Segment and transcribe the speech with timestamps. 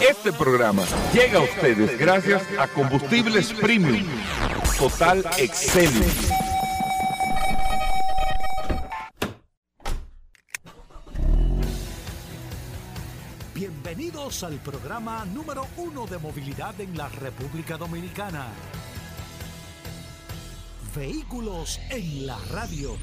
[0.00, 4.06] Este programa llega a ustedes gracias a Combustibles Premium
[4.78, 6.06] Total Excelium.
[13.54, 18.46] Bienvenidos al programa número uno de movilidad en la República Dominicana.
[20.94, 22.96] Vehículos en la radio.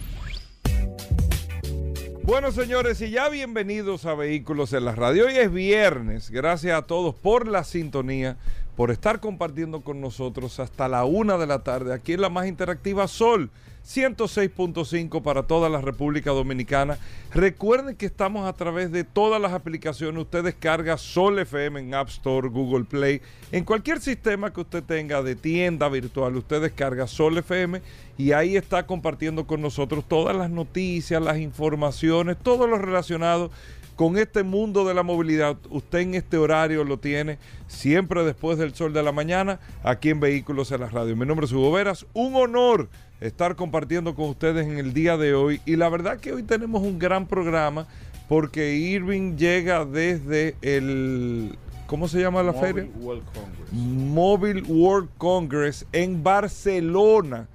[2.26, 5.26] Bueno, señores, y ya bienvenidos a Vehículos en la Radio.
[5.26, 6.32] Hoy es viernes.
[6.32, 8.38] Gracias a todos por la sintonía,
[8.78, 12.48] por estar compartiendo con nosotros hasta la una de la tarde aquí en la más
[12.48, 13.50] interactiva Sol
[13.86, 16.98] 106.5 para toda la República Dominicana.
[17.34, 20.22] Recuerden que estamos a través de todas las aplicaciones.
[20.22, 25.22] Usted descarga Sol FM en App Store, Google Play, en cualquier sistema que usted tenga
[25.22, 26.36] de tienda virtual.
[26.38, 27.82] Usted descarga Sol FM
[28.18, 33.52] y ahí está compartiendo con nosotros todas las noticias, las informaciones, todo lo relacionado
[33.96, 35.58] con este mundo de la movilidad.
[35.70, 40.20] Usted en este horario lo tiene siempre después del sol de la mañana aquí en
[40.20, 41.16] Vehículos en la Radio.
[41.16, 42.06] Mi nombre es Hugo Veras.
[42.14, 42.90] Un honor
[43.22, 45.62] estar compartiendo con ustedes en el día de hoy.
[45.66, 47.88] Y la verdad que hoy tenemos un gran programa
[48.28, 51.58] porque Irving llega desde el...
[51.86, 52.88] ¿Cómo se llama la feria?
[53.00, 53.72] World Congress.
[53.72, 57.48] Mobile World Congress en Barcelona.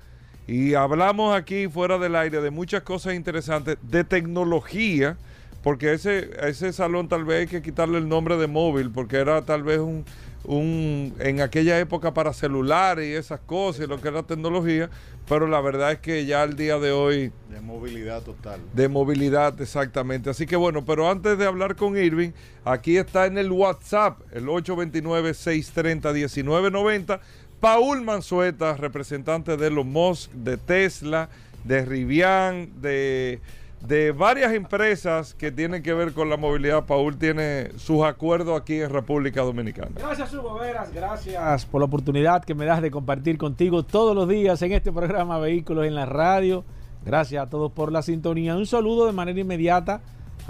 [0.46, 5.16] Y hablamos aquí fuera del aire de muchas cosas interesantes, de tecnología,
[5.62, 9.42] porque ese, ese salón tal vez hay que quitarle el nombre de móvil, porque era
[9.42, 10.04] tal vez un,
[10.48, 14.88] un en aquella época para celulares y esas cosas, y lo que era tecnología,
[15.28, 17.30] pero la verdad es que ya el día de hoy...
[17.50, 18.58] De movilidad total.
[18.72, 20.30] De movilidad, exactamente.
[20.30, 22.30] Así que bueno, pero antes de hablar con Irving,
[22.64, 27.20] aquí está en el WhatsApp, el 829-630-1990,
[27.60, 31.28] Paul Manzueta, representante de los Musk, de Tesla,
[31.64, 33.42] de Rivian, de,
[33.80, 36.84] de varias empresas que tienen que ver con la movilidad.
[36.86, 39.92] Paul tiene sus acuerdos aquí en República Dominicana.
[39.94, 40.92] Gracias, Hugo Veras.
[40.92, 44.92] Gracias por la oportunidad que me das de compartir contigo todos los días en este
[44.92, 46.64] programa Vehículos en la Radio.
[47.04, 48.56] Gracias a todos por la sintonía.
[48.56, 50.00] Un saludo de manera inmediata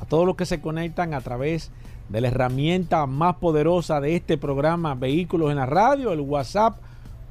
[0.00, 1.72] a todos los que se conectan a través
[2.08, 6.78] de la herramienta más poderosa de este programa Vehículos en la Radio, el WhatsApp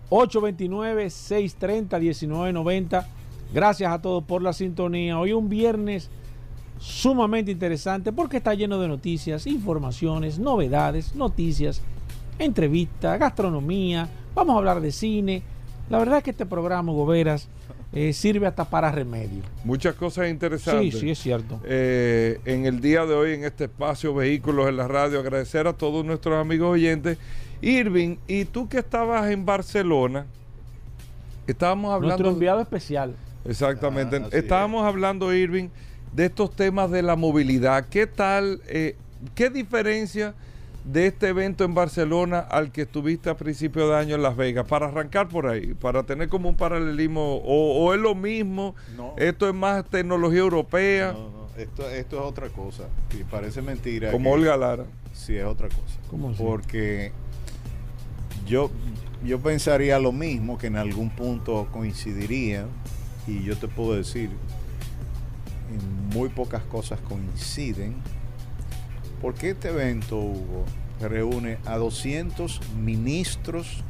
[0.09, 3.05] 829-630-1990.
[3.53, 5.19] Gracias a todos por la sintonía.
[5.19, 6.09] Hoy un viernes
[6.79, 11.81] sumamente interesante porque está lleno de noticias, informaciones, novedades, noticias,
[12.39, 14.09] entrevistas, gastronomía.
[14.35, 15.43] Vamos a hablar de cine.
[15.89, 17.47] La verdad es que este programa, Goberas,
[17.93, 19.41] eh, sirve hasta para remedio.
[19.63, 20.93] Muchas cosas interesantes.
[20.93, 21.61] Sí, sí, es cierto.
[21.63, 25.73] Eh, en el día de hoy, en este espacio Vehículos en la Radio, agradecer a
[25.73, 27.17] todos nuestros amigos oyentes.
[27.61, 30.27] Irving, y tú que estabas en Barcelona,
[31.47, 32.17] estábamos hablando...
[32.17, 33.15] Nuestro enviado especial.
[33.45, 34.17] Exactamente.
[34.17, 35.69] Ah, estábamos hablando, Irving,
[36.13, 37.87] de estos temas de la movilidad.
[37.89, 38.95] ¿Qué tal, eh,
[39.35, 40.33] qué diferencia
[40.83, 44.65] de este evento en Barcelona al que estuviste a principio de año en Las Vegas?
[44.67, 49.13] Para arrancar por ahí, para tener como un paralelismo, o, o es lo mismo, No.
[49.17, 52.83] esto es más tecnología europea, No, no, esto, esto es otra cosa.
[53.17, 54.11] Y parece mentira.
[54.11, 54.85] como Olga Lara.
[55.13, 55.99] Sí, es otra cosa.
[56.09, 56.37] ¿Cómo así?
[56.41, 57.11] Porque
[58.45, 58.69] yo,
[59.25, 62.65] yo pensaría lo mismo, que en algún punto coincidiría.
[63.27, 64.29] Y yo te puedo decir,
[65.71, 67.95] en muy pocas cosas coinciden.
[69.21, 70.65] Porque este evento, Hugo,
[70.99, 73.83] reúne a 200 ministros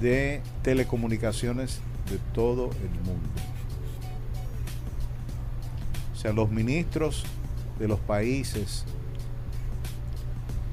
[0.00, 1.80] de telecomunicaciones
[2.10, 3.28] de todo el mundo.
[6.12, 7.24] O sea, los ministros
[7.78, 8.84] de los países,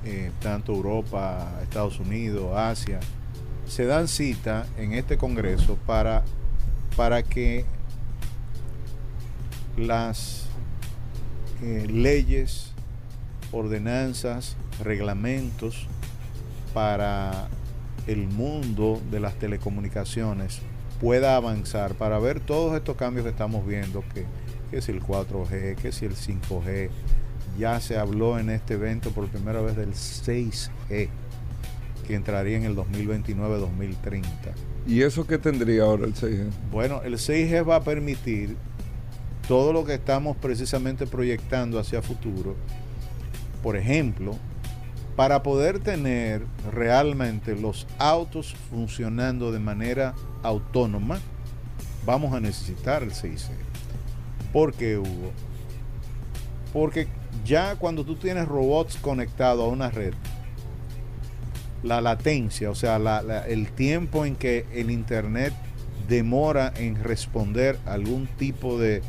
[0.06, 3.00] eh, tanto Europa, Estados Unidos, Asia,
[3.68, 6.24] se dan cita en este Congreso para,
[6.96, 7.66] para que
[9.78, 10.48] las
[11.62, 12.74] eh, leyes,
[13.52, 15.88] ordenanzas, reglamentos
[16.74, 17.50] para
[18.08, 20.62] el mundo de las telecomunicaciones
[21.00, 24.26] pueda avanzar para ver todos estos cambios que estamos viendo, que,
[24.72, 26.90] que si el 4G, que si el 5G,
[27.58, 31.10] ya se habló en este evento por primera vez del 6G,
[32.08, 34.24] que entraría en el 2029-2030.
[34.90, 36.50] ¿Y eso qué tendría ahora el 6G?
[36.72, 38.58] Bueno, el 6G va a permitir
[39.48, 42.56] todo lo que estamos precisamente proyectando hacia futuro.
[43.62, 44.36] Por ejemplo,
[45.16, 46.42] para poder tener
[46.74, 51.20] realmente los autos funcionando de manera autónoma,
[52.04, 53.52] vamos a necesitar el 6G.
[54.52, 55.32] ¿Por qué, Hugo?
[56.74, 57.08] Porque
[57.46, 60.16] ya cuando tú tienes robots conectados a una red,
[61.84, 65.54] la latencia, o sea, la- la- el tiempo en que el Internet
[66.08, 69.02] demora en responder algún tipo de,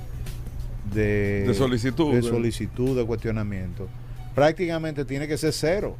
[0.94, 2.14] de, De solicitud.
[2.14, 3.88] de solicitud, de cuestionamiento,
[4.34, 5.96] prácticamente tiene que ser cero.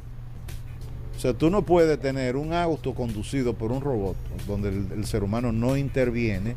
[1.17, 4.17] O sea, tú no puedes tener un auto conducido por un robot,
[4.47, 6.57] donde el, el ser humano no interviene,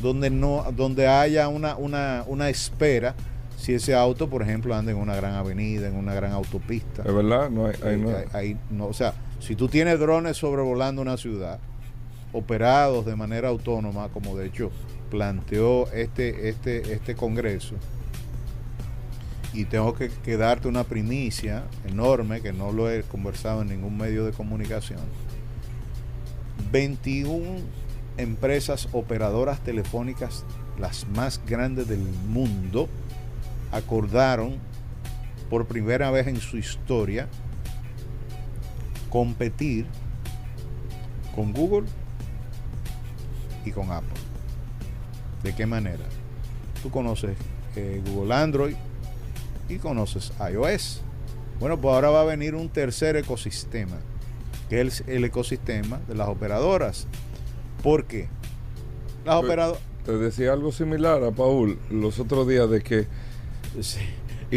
[0.00, 3.14] donde no, donde haya una, una, una espera
[3.56, 7.02] si ese auto, por ejemplo, anda en una gran avenida, en una gran autopista.
[7.06, 8.24] Es verdad, no hay, ahí no hay.
[8.32, 9.14] Ahí no, o sea,
[9.44, 11.60] si tú tienes drones sobrevolando una ciudad,
[12.32, 14.70] operados de manera autónoma, como de hecho
[15.10, 17.74] planteó este, este, este Congreso,
[19.52, 23.98] y tengo que, que darte una primicia enorme que no lo he conversado en ningún
[23.98, 25.00] medio de comunicación.
[26.72, 27.58] 21
[28.16, 30.46] empresas operadoras telefónicas,
[30.78, 32.88] las más grandes del mundo,
[33.72, 34.56] acordaron
[35.50, 37.28] por primera vez en su historia
[39.14, 39.86] competir
[41.36, 41.86] con Google
[43.64, 44.18] y con Apple.
[45.44, 46.02] ¿De qué manera?
[46.82, 47.36] Tú conoces
[47.76, 48.74] eh, Google Android
[49.68, 51.00] y conoces iOS.
[51.60, 53.98] Bueno, pues ahora va a venir un tercer ecosistema,
[54.68, 57.06] que es el, el ecosistema de las operadoras.
[57.84, 58.28] ¿Por qué?
[59.24, 59.82] Las Pues- operadoras...
[60.04, 63.06] Te decía algo similar a Paul los otros días de que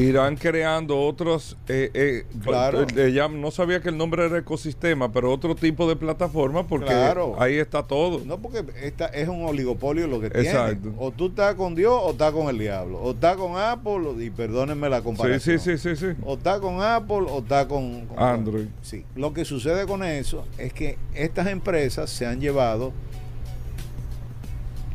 [0.01, 1.57] irán creando otros.
[1.67, 2.85] eh, eh, Claro.
[2.95, 6.85] eh, ya no sabía que el nombre era ecosistema, pero otro tipo de plataforma porque
[6.88, 7.35] Claro.
[7.39, 8.21] ahí está todo.
[8.25, 10.81] No, porque esta es un oligopolio lo que Exacto.
[10.89, 10.97] tiene.
[10.99, 12.99] O tú estás con Dios o estás con el diablo.
[12.99, 15.59] O estás con Apple, y perdónenme la sí, comparación.
[15.59, 16.19] sí, sí, sí, sí.
[16.25, 18.67] O está con Apple o está con, con- Android.
[18.81, 19.03] Sí.
[19.15, 22.91] Lo que sucede con eso es que estas empresas se han llevado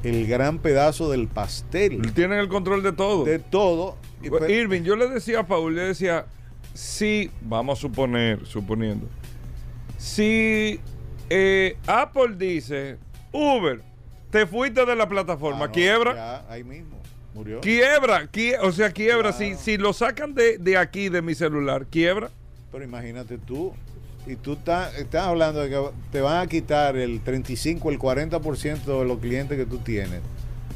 [0.02, 3.24] el gran pedazo del pastel Tienen el control de todo.
[3.24, 3.96] de todo.
[4.28, 6.26] Pues, Irving, yo le decía a Paul, le decía,
[6.74, 9.06] si, vamos a suponer, suponiendo,
[9.98, 10.80] si
[11.30, 12.98] eh, Apple dice,
[13.32, 13.80] Uber,
[14.30, 17.00] te fuiste de la plataforma, Ah, no, quiebra, ya, ahí mismo.
[17.34, 17.60] Murió.
[17.60, 21.86] quiebra, quie- o sea, quiebra, si, si lo sacan de, de aquí, de mi celular,
[21.86, 22.30] quiebra.
[22.70, 23.72] Pero imagínate tú,
[24.26, 25.80] y tú estás, estás hablando de que
[26.10, 30.20] te van a quitar el 35, el 40% de los clientes que tú tienes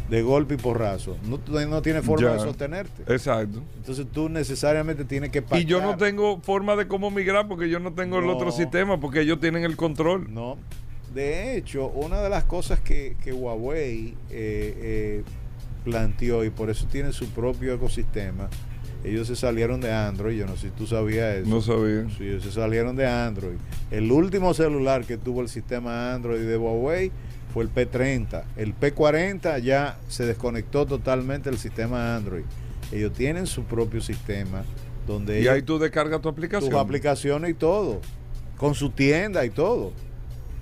[0.08, 1.16] de golpe y porrazo.
[1.24, 2.34] No, no tienes forma Ya.
[2.34, 3.02] de sostenerte.
[3.12, 3.62] Exacto.
[3.76, 7.80] Entonces tú necesariamente tienes que Y yo no tengo forma de cómo migrar porque yo
[7.80, 10.32] no tengo el otro sistema, porque ellos tienen el control.
[10.32, 10.56] No.
[11.12, 15.24] De hecho, una de las cosas que, que Huawei eh, eh,
[15.84, 18.48] planteó y por eso tiene su propio ecosistema,
[19.04, 21.48] ellos se salieron de Android, yo no sé si tú sabías eso.
[21.48, 22.06] No sabía.
[22.18, 23.56] Sí, ellos se salieron de Android.
[23.90, 27.12] El último celular que tuvo el sistema Android de Huawei
[27.56, 28.42] fue el P30.
[28.58, 32.44] El P40 ya se desconectó totalmente del sistema Android.
[32.92, 34.62] Ellos tienen su propio sistema
[35.06, 36.70] donde Y ellos- ahí tú descargas tu aplicación.
[36.70, 38.02] sus aplicaciones y todo,
[38.58, 39.94] con su tienda y todo.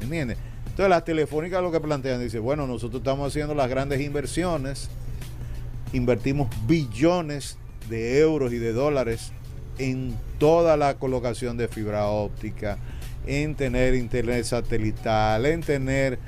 [0.01, 0.39] ¿Entiendes?
[0.67, 4.89] Entonces las telefónicas lo que plantean, dice, bueno, nosotros estamos haciendo las grandes inversiones,
[5.93, 7.59] invertimos billones
[7.91, 9.33] de euros y de dólares
[9.79, 12.79] en toda la colocación de fibra óptica,
[13.27, 16.21] en tener internet satelital, en tener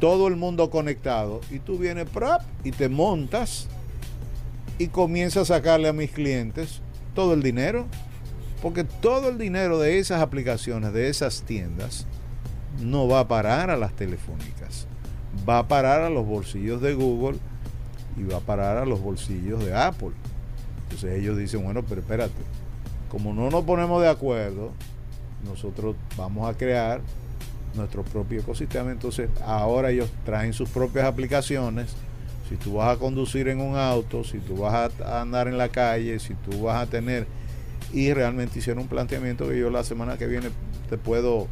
[0.00, 1.40] todo el mundo conectado.
[1.50, 3.68] Y tú vienes prap, y te montas
[4.78, 6.80] y comienzas a sacarle a mis clientes
[7.14, 7.86] todo el dinero.
[8.62, 12.06] Porque todo el dinero de esas aplicaciones, de esas tiendas,
[12.80, 14.86] no va a parar a las telefónicas.
[15.48, 17.38] Va a parar a los bolsillos de Google
[18.16, 20.12] y va a parar a los bolsillos de Apple.
[20.84, 22.32] Entonces ellos dicen, bueno, pero espérate,
[23.10, 24.72] como no nos ponemos de acuerdo,
[25.44, 27.00] nosotros vamos a crear
[27.76, 28.90] nuestro propio ecosistema.
[28.90, 31.94] Entonces ahora ellos traen sus propias aplicaciones.
[32.48, 35.68] Si tú vas a conducir en un auto, si tú vas a- andar en la
[35.70, 37.26] calle, si tú vas a tener...
[37.92, 40.48] Y realmente hicieron un planteamiento que yo la semana que viene
[40.90, 41.46] te puedo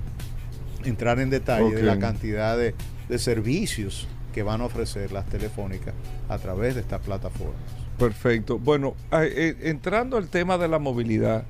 [0.84, 2.74] entrar en detalle de la cantidad de,
[3.08, 5.94] de servicios que van a ofrecer las telefónicas
[6.28, 7.54] a través de estas plataformas.
[7.98, 8.58] Perfecto.
[8.58, 11.44] Bueno, eh, entrando al tema de la movilidad,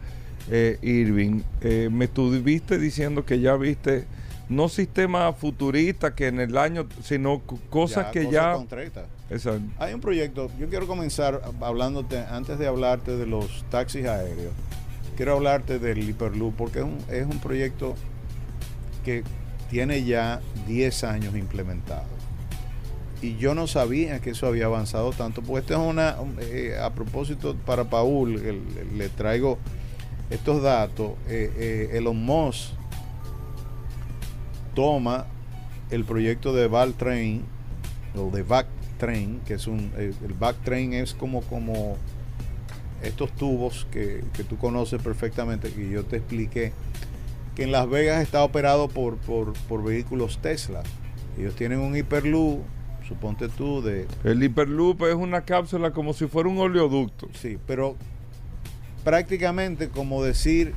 [0.51, 4.05] eh, Irving, eh, me estuviste diciendo que ya viste
[4.55, 7.41] no sistema futurista que en el año, sino
[7.71, 8.55] cosas que ya...
[8.55, 9.07] concretas.
[9.31, 9.63] Exacto.
[9.79, 14.53] Hay un proyecto, yo quiero comenzar hablándote, antes de hablarte de los taxis aéreos,
[15.17, 17.95] quiero hablarte del Hyperloop porque es un, es un proyecto
[19.05, 19.25] que
[19.71, 22.05] tiene ya 10 años implementado.
[23.23, 26.77] Y yo no sabía que eso había avanzado tanto, porque esto es una, un- eh,
[26.83, 28.45] a propósito para Paul, el-
[28.79, 29.59] el- le traigo
[30.29, 32.71] estos datos, eh, eh, Elon Musk
[34.75, 35.27] toma
[35.91, 37.45] el proyecto de Valtrain,
[38.17, 41.97] o de Backtrain, que es un, eh, el Backtrain es como, como
[43.03, 46.73] estos tubos que, que tú conoces perfectamente, que yo te expliqué,
[47.55, 50.83] que en Las Vegas está operado por, por, por vehículos Tesla.
[51.39, 52.61] Ellos tienen un Hyperloop,
[53.07, 54.07] suponte tú, de...
[54.25, 57.29] El Hyperloop es una cápsula como si fuera un oleoducto.
[57.35, 57.97] Sí, pero
[59.05, 60.75] prácticamente como decir,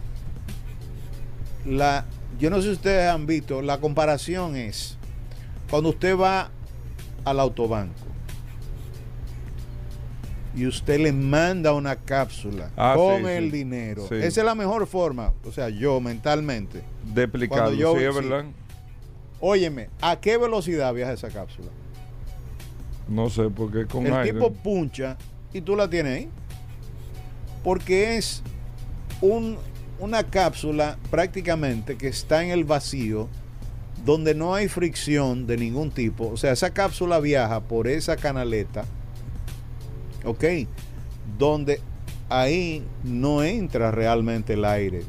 [1.66, 2.06] la,
[2.40, 4.98] yo no sé si ustedes han visto, la comparación es
[5.70, 6.50] cuando usted va
[7.24, 7.94] al autobanco
[10.56, 13.58] y usted le manda una cápsula Ah, con sí, el sí.
[13.58, 14.06] dinero.
[14.08, 14.16] Sí.
[14.16, 16.82] Esa es la mejor forma, o sea, yo mentalmente.
[17.14, 18.46] De explicarlo, yo- verdad.
[19.42, 21.68] Óyeme, ¿a qué velocidad viaja esa cápsula?
[23.10, 24.34] No sé, porque es con el aire.
[24.34, 25.18] tipo puncha
[25.54, 26.30] y tú la tienes ahí.
[27.64, 28.42] Porque es
[29.22, 29.58] un-
[30.00, 33.30] una cápsula prácticamente que está en el vacío,
[34.06, 36.28] donde no hay fricción de ningún tipo.
[36.30, 38.86] O sea, esa cápsula viaja por esa canaleta,
[40.24, 40.44] ¿ok?
[41.38, 41.82] Donde
[42.30, 45.04] ahí no entra realmente el aire.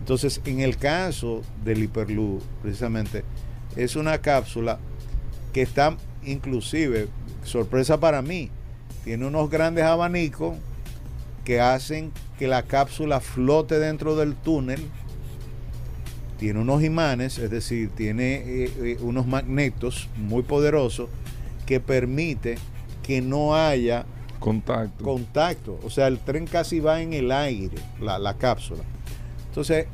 [0.00, 3.24] Entonces, en el caso del Hyperloop, precisamente,
[3.76, 4.78] es una cápsula
[5.52, 7.08] que está inclusive,
[7.44, 8.50] sorpresa para mí,
[9.04, 10.56] tiene unos grandes abanicos
[11.44, 14.80] que hacen que la cápsula flote dentro del túnel.
[16.40, 21.08] Tiene unos imanes, es decir, tiene eh, eh, unos magnetos muy poderosos
[21.66, 22.58] que permite
[23.04, 24.06] que no haya
[24.40, 25.04] Contacto.
[25.04, 25.78] contacto.
[25.84, 28.82] O sea, el tren casi va en el aire, la, la cápsula.
[29.46, 29.86] Entonces,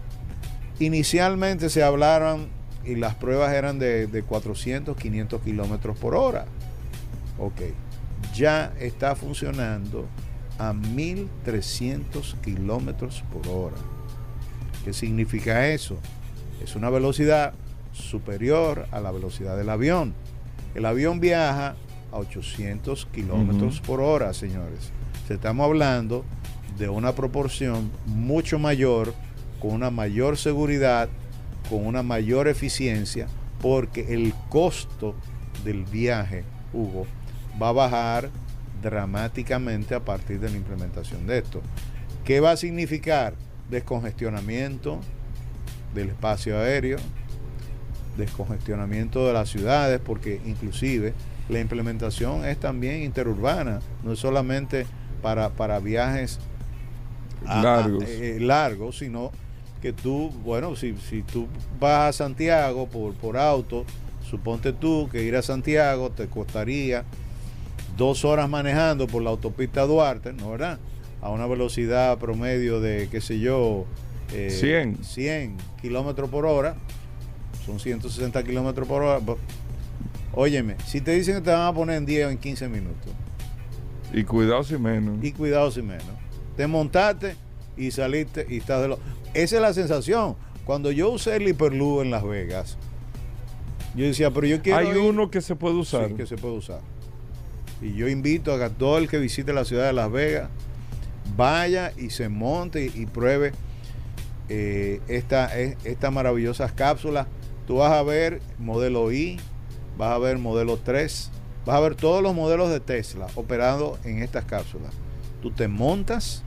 [0.78, 2.48] inicialmente se hablaron
[2.82, 6.46] y las pruebas eran de, de 400, 500 kilómetros por hora.
[7.38, 7.60] Ok,
[8.34, 10.06] ya está funcionando
[10.58, 13.76] a 1300 kilómetros por hora.
[14.84, 15.96] ¿Qué significa eso?
[16.62, 17.54] Es una velocidad
[17.92, 20.14] superior a la velocidad del avión.
[20.74, 21.76] El avión viaja
[22.12, 24.90] a 800 kilómetros por hora, señores.
[25.26, 26.24] Se estamos hablando
[26.78, 29.12] de una proporción mucho mayor,
[29.60, 31.08] con una mayor seguridad,
[31.68, 33.26] con una mayor eficiencia,
[33.60, 35.14] porque el costo
[35.64, 37.06] del viaje, Hugo,
[37.60, 38.30] va a bajar
[38.82, 41.60] dramáticamente a partir de la implementación de esto.
[42.24, 43.34] ¿Qué va a significar?
[43.70, 45.00] Descongestionamiento
[45.94, 46.98] del espacio aéreo,
[48.16, 51.14] descongestionamiento de las ciudades, porque inclusive
[51.48, 54.86] la implementación es también interurbana, no es solamente
[55.22, 56.38] para, para viajes
[57.46, 58.04] a- a- Largos.
[58.06, 59.30] eh, largos, sino
[59.80, 61.46] que tú, bueno, si, si tú
[61.78, 63.84] vas a Santiago por, por auto,
[64.28, 67.04] suponte tú que ir a Santiago te costaría
[67.98, 70.78] dos horas manejando por la autopista Duarte, ¿no verdad?
[71.20, 73.84] A una velocidad promedio de, qué sé yo,
[74.32, 75.04] eh, 100.
[75.04, 76.76] 100 kilómetros por hora,
[77.66, 79.20] son 160 kilómetros por hora.
[80.32, 83.12] Óyeme, si te dicen que te van a poner en 10 o en 15 minutos,
[84.14, 85.22] Y cuidado si menos.
[85.22, 86.04] y cuidado si menos,
[86.56, 87.34] te montaste
[87.76, 88.98] y saliste y estás de lo...
[89.34, 90.36] Esa es la sensación.
[90.64, 92.76] Cuando yo usé el Hyperloop en Las Vegas,
[93.96, 96.08] yo decía, pero yo quiero Hay ir- uno que se puede usar.
[96.08, 96.80] Sí, que se puede usar.
[97.80, 100.48] Y yo invito a que todo el que visite la ciudad de Las Vegas
[101.36, 103.52] vaya y se monte y, y pruebe
[104.48, 107.26] eh, esta, es- estas maravillosas cápsulas.
[107.66, 109.38] Tú vas a ver modelo I,
[109.96, 111.30] vas a ver modelo 3,
[111.66, 114.90] vas a ver todos los modelos de Tesla operando en estas cápsulas.
[115.42, 116.42] Tú te montas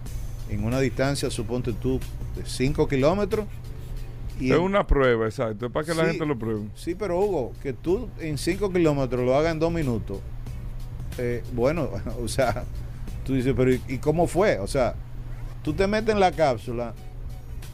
[0.50, 2.00] en una distancia, suponte tú,
[2.35, 3.45] de 5 kilómetros.
[4.39, 5.67] Y es una prueba, exacto.
[5.67, 6.61] Es para que la gente lo pruebe.
[6.75, 10.17] Sí, pero Hugo, que tú en 5 kilómetros lo hagas en 2 minutos.
[11.18, 11.89] Eh, bueno,
[12.24, 12.63] o sea,
[13.25, 14.60] tú dices, pero ¿y, cómo fue?
[14.60, 14.96] O sea,
[15.63, 16.94] tú te metes en la cápsula,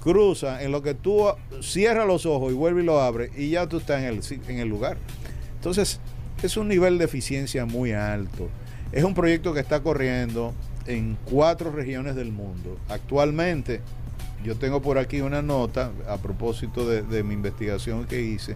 [0.03, 1.25] cruza, en lo que tú
[1.61, 4.59] cierras los ojos y vuelves y lo abres, y ya tú estás en el, en
[4.59, 4.97] el lugar.
[5.55, 5.99] Entonces,
[6.43, 8.49] es un nivel de eficiencia muy alto.
[8.91, 10.53] Es un proyecto que está corriendo
[10.85, 12.77] en cuatro regiones del mundo.
[12.89, 13.81] Actualmente,
[14.43, 18.55] yo tengo por aquí una nota a propósito de, mi investigación que hice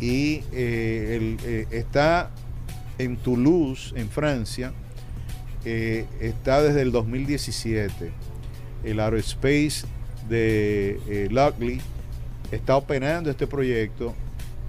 [0.00, 2.30] y eh, eh, está
[2.98, 4.72] en Toulouse, en Francia,
[5.64, 8.12] eh, está desde el 2017.
[8.84, 9.86] El Aerospace
[10.28, 11.78] de eh,
[12.52, 14.14] está operando este proyecto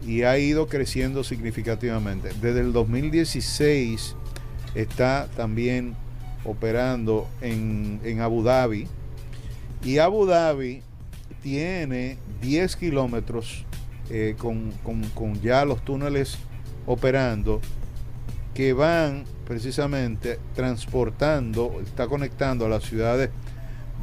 [0.05, 2.29] y ha ido creciendo significativamente.
[2.41, 4.15] Desde el 2016
[4.75, 5.95] está también
[6.45, 8.87] operando en, en Abu Dhabi
[9.83, 10.81] y Abu Dhabi
[11.43, 13.65] tiene 10 kilómetros
[14.09, 16.37] eh, con, con- con ya los túneles
[16.85, 17.59] operando
[18.57, 23.29] que van precisamente transportando, está conectando a las ciudades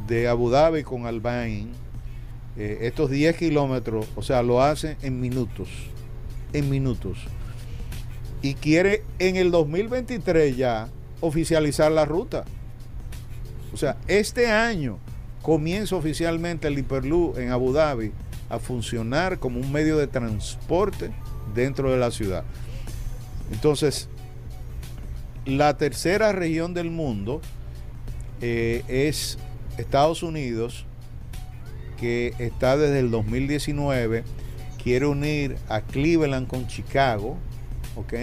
[0.07, 1.73] de Abu Dhabi con Al Bain.
[2.55, 5.67] Eh, estos 10 kilómetros, o sea, lo hacen en minutos,
[6.53, 7.17] en minutos.
[8.41, 10.87] Y quiere en el 2023 ya
[11.19, 12.45] oficializar la ruta.
[13.73, 14.99] O sea, este año
[15.41, 18.13] comienza oficialmente el Hyperloop en Abu Dhabi
[18.47, 21.11] a funcionar como un medio de transporte
[21.53, 22.45] dentro de la ciudad.
[23.51, 24.07] Entonces,
[25.45, 27.41] la tercera región del mundo
[28.41, 29.37] eh, es
[29.77, 30.85] Estados Unidos,
[31.99, 34.23] que está desde el 2019,
[34.83, 37.37] quiere unir a Cleveland con Chicago,
[37.95, 38.13] ¿ok?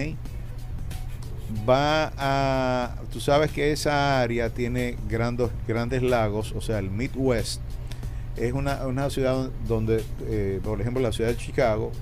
[1.69, 7.61] Va a, tú sabes que esa área tiene grandes, grandes lagos, o sea, el Midwest
[8.37, 11.93] es una, una ciudad donde, eh, por ejemplo, la ciudad de Chicago,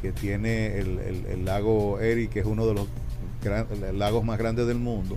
[0.00, 2.86] que tiene el, el- el lago Erie, que es uno de los
[3.42, 3.66] gran-
[3.98, 5.16] lagos más grandes del mundo,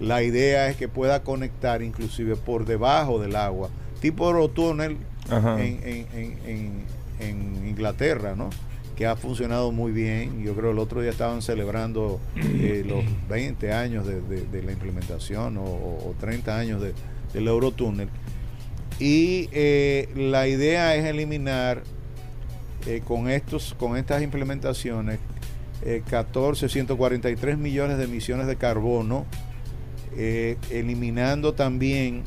[0.00, 3.68] la idea es que pueda conectar inclusive por debajo del agua,
[4.00, 4.96] tipo Eurotúnel
[5.30, 5.62] Ajá.
[5.62, 6.84] en, en- en- en-
[7.20, 8.50] en Inglaterra, ¿no?
[8.96, 10.44] Que ha funcionado muy bien.
[10.44, 14.72] Yo creo el otro día estaban celebrando eh, los 20 años de, de- de la
[14.72, 16.92] implementación o, o 30 años de-
[17.32, 18.08] del Eurotúnel.
[19.00, 21.82] Y eh, la idea es eliminar
[22.86, 25.18] eh, con, estos, con estas implementaciones
[25.82, 29.26] eh, 14, 143 millones de emisiones de carbono,
[30.16, 32.22] eh, eliminando también,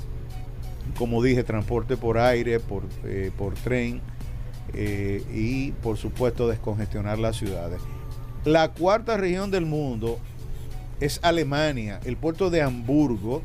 [0.98, 4.01] como dije, transporte por aire, por, eh, por tren
[4.74, 7.80] eh, y por supuesto descongestionar las ciudades.
[8.44, 10.20] La cuarta región del mundo
[11.00, 12.01] es Alemania.
[12.04, 13.42] El puerto de Hamburgo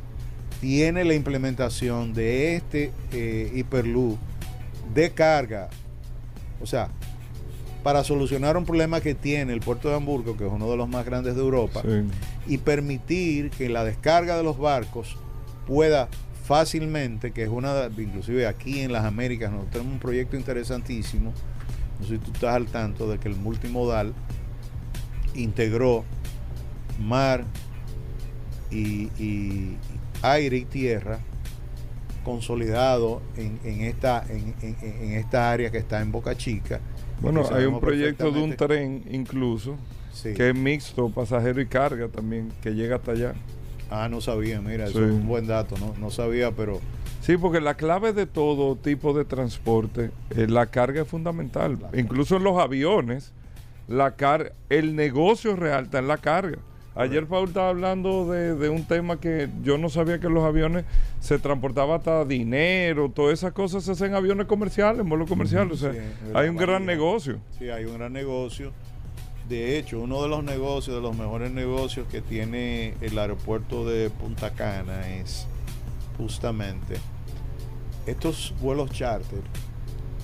[0.60, 2.92] tiene la implementación de este
[3.54, 4.18] hiperloop
[4.92, 5.68] de carga.
[6.60, 6.88] O sea,
[7.82, 10.88] para solucionar un problema que tiene el puerto de Hamburgo, que es uno de los
[10.88, 12.04] más grandes de Europa, Sí.
[12.54, 15.16] y permitir que la descarga de los barcos
[15.66, 16.08] pueda
[16.44, 21.32] fácilmente, que es una, de- inclusive aquí en las Américas, nosotros tenemos un proyecto interesantísimo,
[22.00, 24.12] no sé si tú estás al tanto de que el multimodal
[25.34, 26.04] integró
[27.00, 27.44] mar
[28.70, 29.76] y, y
[30.22, 31.18] aire y tierra
[32.24, 36.80] consolidado en, en esta, en, en- en esta área que está en Boca Chica.
[37.22, 39.76] Bueno, hay un proyecto de un tren incluso
[40.12, 40.34] Sí.
[40.34, 43.32] que es mixto, pasajero y carga también, que llega hasta allá.
[43.90, 46.80] Ah, no sabía, mira, eso es un buen dato, no, no sabía, pero
[47.20, 51.78] Sí, porque la clave de todo tipo de transporte, eh, la carga es fundamental.
[51.94, 53.32] Incluso en los aviones,
[53.86, 56.58] la car el negocio real está en la carga.
[56.94, 60.44] Ayer Paul estaba hablando de, de un tema que yo no sabía que en los
[60.44, 60.84] aviones
[61.20, 65.82] se transportaba hasta dinero, todas esas cosas se hacen en aviones comerciales, en vuelos comerciales.
[65.82, 66.02] o sea,
[66.34, 67.38] hay un gran negocio.
[67.58, 68.72] sí, hay un gran negocio.
[69.48, 74.08] De hecho, uno de los negocios, de los mejores negocios que tiene el aeropuerto de
[74.10, 75.46] Punta Cana es
[76.16, 76.96] justamente
[78.06, 79.40] estos vuelos charter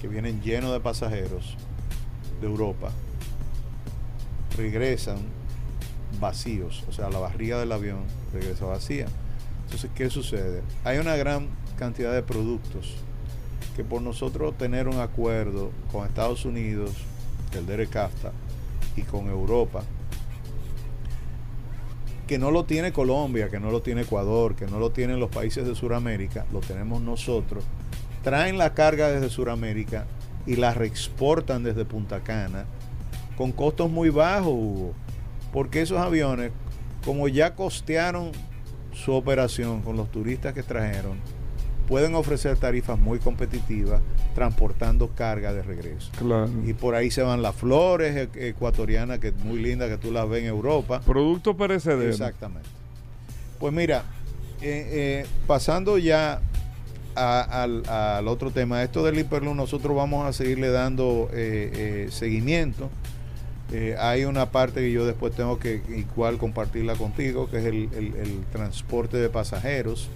[0.01, 1.57] que vienen llenos de pasajeros
[2.41, 2.91] de Europa,
[4.57, 5.19] regresan
[6.21, 8.01] vacíos, o sea, la barriga del avión
[8.33, 9.07] regresa vacía.
[9.65, 10.63] Entonces, ¿qué sucede?
[10.85, 12.97] Hay una gran cantidad de productos
[13.77, 16.93] que por nosotros tener un acuerdo con Estados Unidos,
[17.53, 18.33] el DERECAFTA,
[18.97, 19.85] y con Europa,
[22.27, 25.31] que no lo tiene Colombia, que no lo tiene Ecuador, que no lo tienen los
[25.31, 27.65] países de Sudamérica, lo tenemos nosotros,
[28.23, 30.07] traen la carga desde Sudamérica
[30.47, 32.67] y la reexportan desde Punta Cana
[33.37, 34.95] con costos muy bajos, Hugo,
[35.53, 36.53] porque esos aviones,
[37.05, 38.33] como ya costearon
[38.93, 41.19] su operación con los turistas que trajeron,
[41.87, 44.01] pueden ofrecer tarifas muy competitivas
[44.35, 46.11] transportando carga de regreso.
[46.19, 46.51] Claro.
[46.67, 50.13] Y por ahí se van las flores e- ecuatorianas, que es muy linda, que tú
[50.13, 51.01] las ves en Europa.
[51.01, 52.11] Producto perecedero.
[52.11, 52.69] Exactamente.
[53.59, 54.05] Pues mira,
[54.61, 56.41] eh, eh, pasando ya
[57.17, 62.91] a- al, al otro tema, esto del hiperloop, nosotros vamos a seguirle dando eh, seguimiento.
[63.71, 68.45] Eh, hay una parte que yo después tengo que igual compartirla contigo, que es el,
[68.51, 70.09] transporte de pasajeros.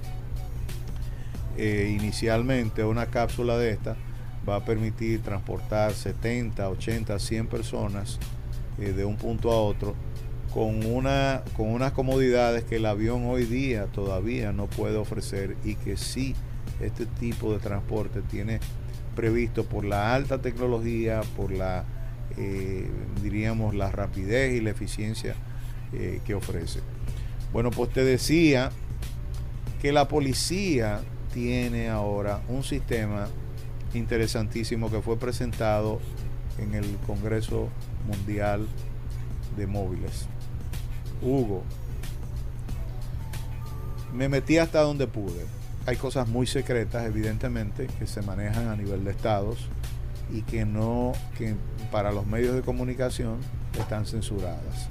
[1.58, 3.94] Eh, inicialmente una cápsula de esta
[4.48, 8.18] va a permitir transportar 70, 80, 100 personas
[8.80, 9.94] eh, de un punto a otro
[10.54, 15.74] con, una, con unas comodidades que el avión hoy día todavía no puede ofrecer y
[15.74, 16.34] que sí
[16.80, 18.60] este tipo de transporte tiene
[19.14, 21.84] previsto por la alta tecnología, por la,
[22.38, 22.88] eh,
[23.22, 25.34] diríamos, la rapidez y la eficiencia
[25.92, 26.80] eh, que ofrece.
[27.52, 28.70] Bueno, pues te decía
[29.80, 31.00] que la policía
[31.32, 33.28] tiene ahora un sistema
[33.94, 36.00] interesantísimo que fue presentado
[36.58, 37.68] en el Congreso
[38.06, 38.66] Mundial
[39.56, 40.26] de Móviles.
[41.20, 41.62] Hugo,
[44.12, 45.44] me metí hasta donde pude.
[45.86, 49.68] Hay cosas muy secretas, evidentemente, que se manejan a nivel de estados
[50.32, 51.56] y que no, que
[51.92, 53.36] para los medios de comunicación
[53.78, 54.88] están censuradas.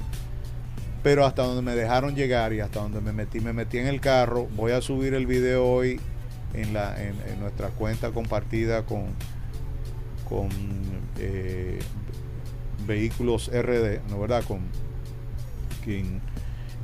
[1.04, 4.00] Pero hasta donde me dejaron llegar y hasta donde me metí, me metí en el
[4.00, 4.48] carro.
[4.56, 6.00] Voy a subir el video hoy
[6.54, 9.08] en, la, en, nuestra cuenta compartida con,
[10.30, 10.50] con
[11.18, 11.80] eh,
[12.86, 14.44] vehículos RD, ¿no verdad?
[14.44, 14.60] Con,
[15.84, 16.22] quien,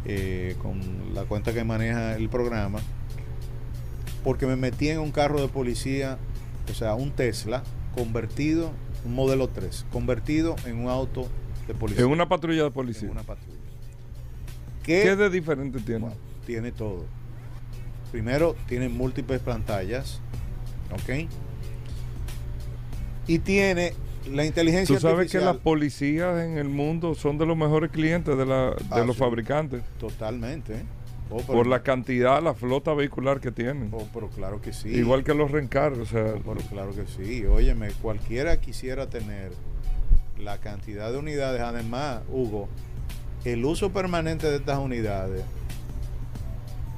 [0.06, 0.82] eh, con
[1.14, 2.80] la cuenta que maneja el programa.
[4.24, 6.18] porque me metí en un carro de policía,
[6.70, 7.64] o sea, un Tesla
[7.96, 8.72] convertido,
[9.08, 11.28] un modelo 3, convertido en un auto
[11.68, 12.04] de policía.
[12.06, 13.06] En una patrulla de policía.
[13.08, 13.58] En una patrulla.
[14.84, 16.00] ¿Qué, ¿Qué, de diferente tiene?
[16.02, 16.16] bueno,
[16.46, 17.06] tiene todo.
[18.12, 20.22] Primero, tiene múltiples pantallas,
[20.92, 21.28] ¿ok?
[23.28, 23.94] Y tiene
[24.32, 28.38] la inteligencia Tú sabes que las policías en el mundo son de los mejores clientes
[28.38, 29.20] de, la, de Ah, los sí.
[29.22, 29.84] fabricantes.
[30.00, 30.84] Totalmente.
[31.30, 33.90] Oh, pero- Por la cantidad, la flota vehicular que tienen.
[33.94, 34.90] oh, pero claro que sí.
[34.90, 37.46] Igual que los rencar, o sea, Oh, pero claro que sí.
[37.46, 39.52] Óyeme, cualquiera quisiera tener
[40.40, 41.62] la cantidad de unidades.
[41.62, 42.70] Además, Hugo,
[43.44, 45.44] el uso permanente de estas unidades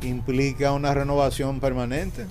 [0.01, 2.25] implica una renovación permanente.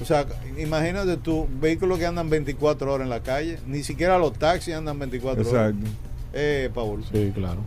[0.00, 0.26] O sea,
[0.58, 4.98] imagínate tú, vehículos que andan 24 horas en la calle, ni siquiera los taxis andan
[4.98, 5.70] 24 horas.
[5.74, 5.90] exacto.
[6.32, 7.04] Eh, Paul.
[7.12, 7.60] Sí, claro.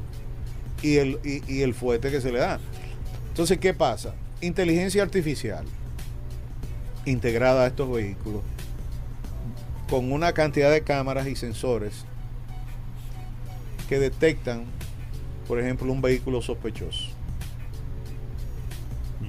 [0.81, 2.59] y el, y, y el fuete que se le da.
[3.35, 4.15] Entonces, ¿qué pasa?
[4.39, 5.65] Inteligencia artificial
[7.03, 8.43] integrada a estos vehículos
[9.89, 12.05] con una cantidad de cámaras y sensores
[13.89, 14.63] que detectan,
[15.49, 17.09] por ejemplo, un vehículo sospechoso.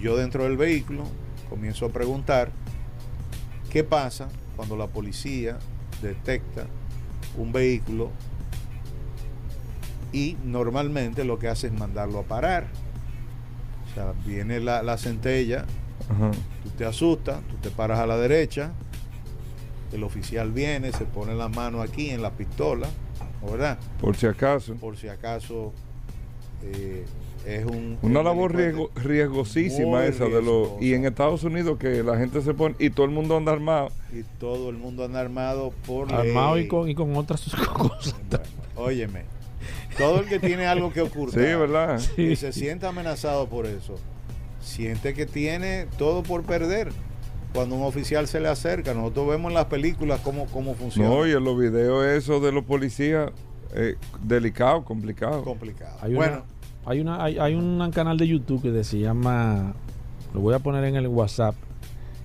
[0.01, 1.03] Yo dentro del vehículo
[1.51, 2.53] comienzo a preguntar
[3.71, 5.59] qué pasa cuando la policía
[6.01, 6.67] detecta
[7.37, 8.13] un vehículo
[10.13, 12.86] y normalmente lo que hace es mandarlo a parar.
[13.97, 15.65] O sea, viene la, la centella,
[16.11, 16.31] Ajá.
[16.63, 18.73] tú te asustas, tú te paras a la derecha,
[19.93, 22.89] el oficial viene, se pone la mano aquí en la pistola,
[23.43, 23.79] ¿no ¿verdad?
[24.01, 24.75] Por si acaso.
[24.75, 25.73] Por si acaso
[26.63, 27.07] eh,
[27.47, 27.97] es un...
[28.03, 32.43] Una un labor riesgo- riesgosísima esa de los y en Estados Unidos que la gente
[32.43, 33.89] se pone y todo el mundo anda armado.
[34.13, 36.65] Y todo el mundo anda armado por Armado ley.
[36.65, 38.15] y con, y con otras cosas.
[38.29, 38.45] Bueno,
[38.77, 39.23] óyeme,
[39.99, 42.01] todo el que tiene algo que Sí, ocultar, ¿verdad?
[42.17, 43.97] y se sienta amenazado por eso,
[44.61, 46.93] siente que tiene todo por perder.
[47.55, 51.09] Cuando un oficial se le acerca, nosotros vemos en las películas cómo, cómo funciona.
[51.09, 53.31] No, y en los videos esos de los policías
[53.75, 55.43] eh, delicado, complicado.
[55.43, 55.97] complicado.
[56.03, 56.45] Hay, bueno,
[56.85, 59.75] una, hay, una, hay, hay un canal de YouTube que se llama,
[60.35, 61.55] lo voy a poner en el WhatsApp,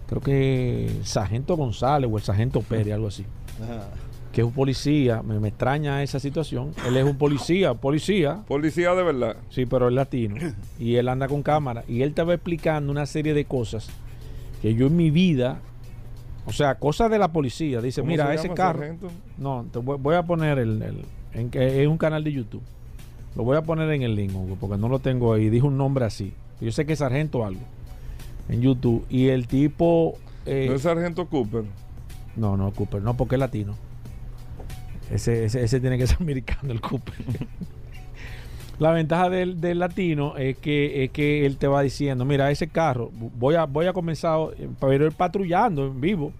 [0.08, 3.26] creo que Sargento González o el Sargento Pérez, algo así,
[3.64, 3.88] ajá,
[4.32, 8.94] que es un policía, me, me extraña esa situación, él es un policía, policía, Policía
[8.96, 9.36] de verdad.
[9.50, 10.36] sí, pero es latino,
[10.80, 13.90] y él anda con cámara, y él te va explicando una serie de cosas
[14.62, 15.60] que yo en mi vida,
[16.46, 18.80] o sea, cosas de la policía, dice, ¿Cómo mira, se ese carro...
[18.80, 19.08] sargento?
[19.38, 22.62] No, te voy, voy a poner el, el- en es un canal de YouTube.
[23.36, 25.50] Lo voy a poner en el link, Hugo, porque no lo tengo ahí.
[25.50, 26.34] Dijo un nombre así.
[26.60, 27.62] Yo sé que es sargento algo
[28.50, 29.06] en YouTube.
[29.10, 30.18] Y el tipo.
[30.46, 31.64] eh, No es Sargento Cooper.
[32.36, 33.76] no, no, Cooper, no, porque es latino.
[35.12, 37.16] Ese, ese, ese tiene que ser americano, el Cooper.
[38.80, 42.68] La ventaja del, del latino es que, es que él te va diciendo, mira, ese
[42.68, 44.40] carro, voy a, voy a comenzar,
[44.80, 46.34] pero él patrullando en vivo.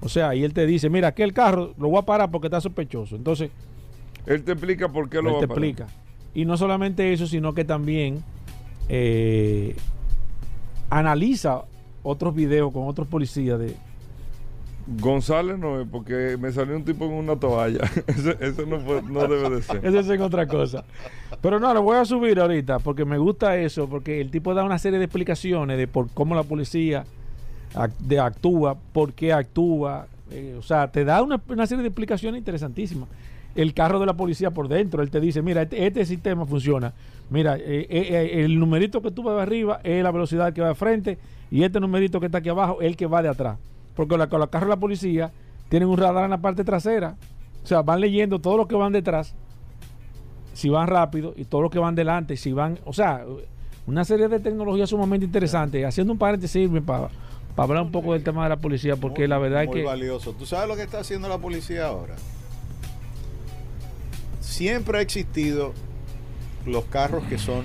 [0.00, 2.60] O sea, y él te dice, mira, aquel carro lo voy a parar porque está
[2.60, 3.14] sospechoso.
[3.16, 3.50] Entonces,
[4.26, 5.64] Él te explica por qué lo él va te a parar.
[5.64, 5.86] explica.
[6.34, 8.22] Y no solamente eso, sino que también
[8.88, 9.76] eh,
[10.90, 11.62] analiza
[12.02, 13.76] otros videos con otros policías de,
[15.00, 17.80] González no es porque me salió un tipo con una toalla.
[18.06, 19.84] Ese no, no debe de ser.
[19.84, 20.84] Eso es otra cosa.
[21.42, 24.64] Pero no, lo voy a subir ahorita porque me gusta eso, porque el tipo da
[24.64, 27.04] una serie de explicaciones de por cómo la policía
[27.98, 30.06] de actúa, por qué actúa.
[30.30, 33.08] eh, o sea, te da una, una serie de explicaciones interesantísimas.
[33.54, 36.92] El carro de la policía por dentro, él te dice, mira, este, este sistema funciona.
[37.30, 40.68] Mira, eh, eh, eh, el numerito que tú ves arriba es la velocidad que va
[40.68, 41.18] de frente
[41.50, 43.58] y este numerito que está aquí abajo es el que va de atrás.
[43.98, 45.32] Porque la, con los carros de la policía
[45.68, 47.16] tienen un radar en la parte trasera.
[47.64, 49.34] O sea, van leyendo todo lo que van detrás
[50.54, 53.24] si van rápido y todos los que van delante, si van, o sea,
[53.88, 55.84] una serie de tecnologías sumamente interesantes.
[55.84, 57.08] Haciendo un paréntesis para
[57.56, 59.84] hablar un poco del tema de la policía, porque muy- la verdad es muy que
[59.84, 60.32] valioso.
[60.32, 62.14] ¿Tú sabes lo que está haciendo la policía ahora?
[64.40, 65.72] Siempre ha existido
[66.66, 67.64] los carros que son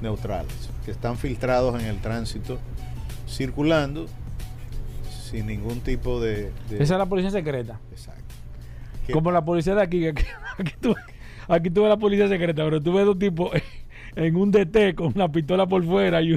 [0.00, 2.58] neutrales, que están filtrados en el tránsito,
[3.28, 4.06] circulando
[5.34, 6.52] sin ningún tipo de...
[6.70, 7.80] de- esa es la policía secreta.
[7.90, 8.22] Exacto.
[9.12, 10.22] Como la policía de aquí, que aquí,
[10.58, 10.94] aquí tú,
[11.48, 13.50] aquí tú ves la policía secreta, pero tú ves dos tipos
[14.16, 16.34] en un DT con la pistola por fuera y,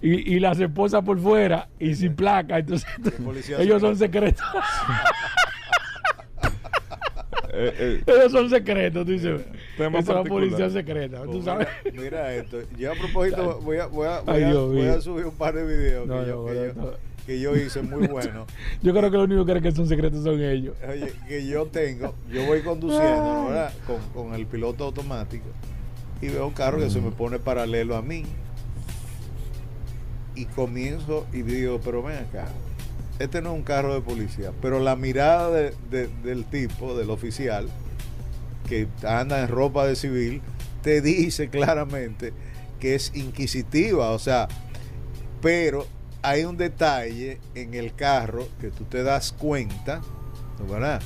[0.00, 2.58] y, y las esposas por fuera y sin placa.
[2.58, 2.88] Entonces,
[3.58, 4.44] ellos son secretos.
[7.56, 9.40] Eh, eh, ellos son secretos, tú dices.
[9.76, 11.68] Tema Esa es la policía secreta, tú sabes.
[11.84, 12.58] Mira, mira esto.
[12.76, 16.04] Yo a propósito voy a, voy a, voy a- voy subir un par de videos
[16.04, 16.94] No, que, yo, no, que, yo.
[17.26, 18.46] Que yo hice muy buenos.
[18.82, 20.76] Yo creo que lo único que son secretos son ellos.
[20.88, 23.72] Oye, que yo tengo, yo voy conduciendo, ¿verdad?
[23.86, 25.46] Con, con el piloto automático
[26.20, 28.24] y veo un carro que se me pone paralelo a mí.
[30.36, 32.46] y comienzo y digo, pero ven acá,
[33.20, 37.10] este no es un carro de policía, pero la mirada de- de- del tipo, del
[37.10, 37.68] oficial,
[38.68, 40.42] que anda en ropa de civil,
[40.82, 42.32] te dice claramente
[42.80, 44.48] que es inquisitiva, o sea,
[45.40, 45.86] pero
[46.24, 50.00] hay un detalle en el carro que tú te das cuenta,
[50.58, 51.02] ¿no, ¿verdad?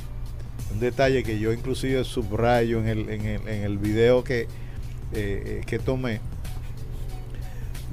[0.73, 4.47] Un detalle que yo inclusive subrayo en el, en el, en el video que, eh,
[5.13, 6.21] eh, que tomé,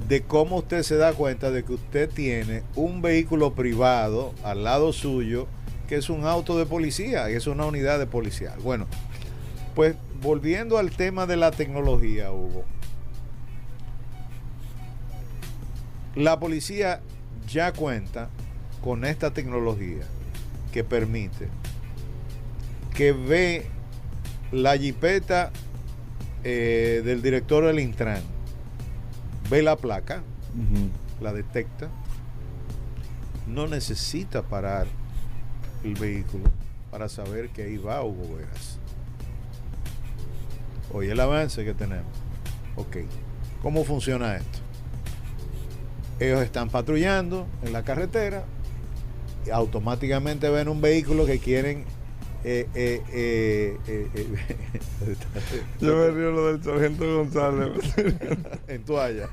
[0.07, 4.93] de cómo usted se da cuenta de que usted tiene un vehículo privado al lado
[4.93, 5.47] suyo,
[5.87, 8.53] que es un auto de policía, que es una unidad de policía.
[8.61, 8.85] Bueno,
[9.73, 12.65] pues volviendo al tema de la tecnología, Hugo.
[16.13, 17.01] La policía
[17.47, 18.29] ya cuenta
[18.83, 20.03] con esta tecnología
[20.71, 21.47] que permite
[22.93, 23.65] que ve
[24.51, 25.51] la jipeta
[26.43, 28.21] eh, del director del Intran,
[29.49, 30.23] ve la placa,
[31.19, 31.89] la detecta,
[33.47, 34.87] no necesita parar
[35.83, 36.45] el vehículo
[36.89, 38.79] para saber que ahí va Hugo Veras.
[40.93, 42.13] Oye el avance que tenemos.
[42.77, 42.97] Ok,
[43.61, 44.64] ¿cómo funciona esto?
[46.19, 48.43] Ellos están patrullando en la carretera
[49.45, 51.83] y automáticamente ven un vehículo que quieren...
[52.43, 55.15] eh, eh, eh, eh, eh,
[55.81, 57.95] Yo me río lo del sargento González.
[58.67, 59.27] en toalla.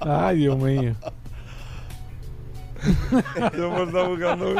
[0.00, 0.94] Ay, Dios mío.
[3.56, 4.54] Yo por estar buscando.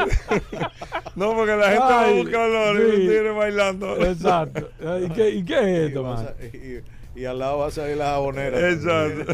[1.15, 3.29] no, porque la gente va a Ay, buscar los sí.
[3.37, 4.05] bailando.
[4.05, 4.69] Exacto.
[5.05, 6.27] ¿Y qué, y qué es esto, man?
[6.27, 6.81] a- y-
[7.15, 8.69] y al lado va a salir la jabonera.
[8.71, 9.33] Exacto.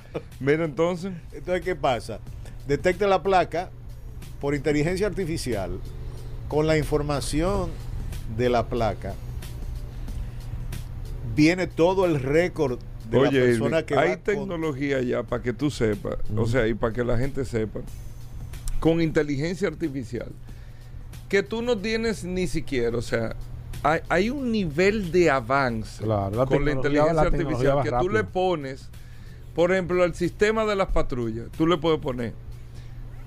[0.40, 1.12] Mira entonces.
[1.32, 2.18] Entonces, ¿qué pasa?
[2.66, 3.70] Detecta la placa
[4.40, 5.78] por inteligencia artificial
[6.48, 7.70] con la información
[8.36, 9.14] de la placa.
[11.34, 12.78] Viene todo el récord
[13.10, 16.16] de Oye, la persona Irving, que hay va con- tecnología ya para que tú sepas,
[16.36, 17.80] o sea, y para que la gente sepa,
[18.80, 20.28] con inteligencia artificial,
[21.28, 23.34] que tú no tienes ni siquiera, o sea,
[23.82, 27.94] hay, hay un nivel de avance Claro, la con la inteligencia la artificial que tú
[27.96, 28.12] rápido.
[28.12, 28.88] le pones,
[29.54, 32.32] por ejemplo, al sistema de las patrullas, tú le puedes poner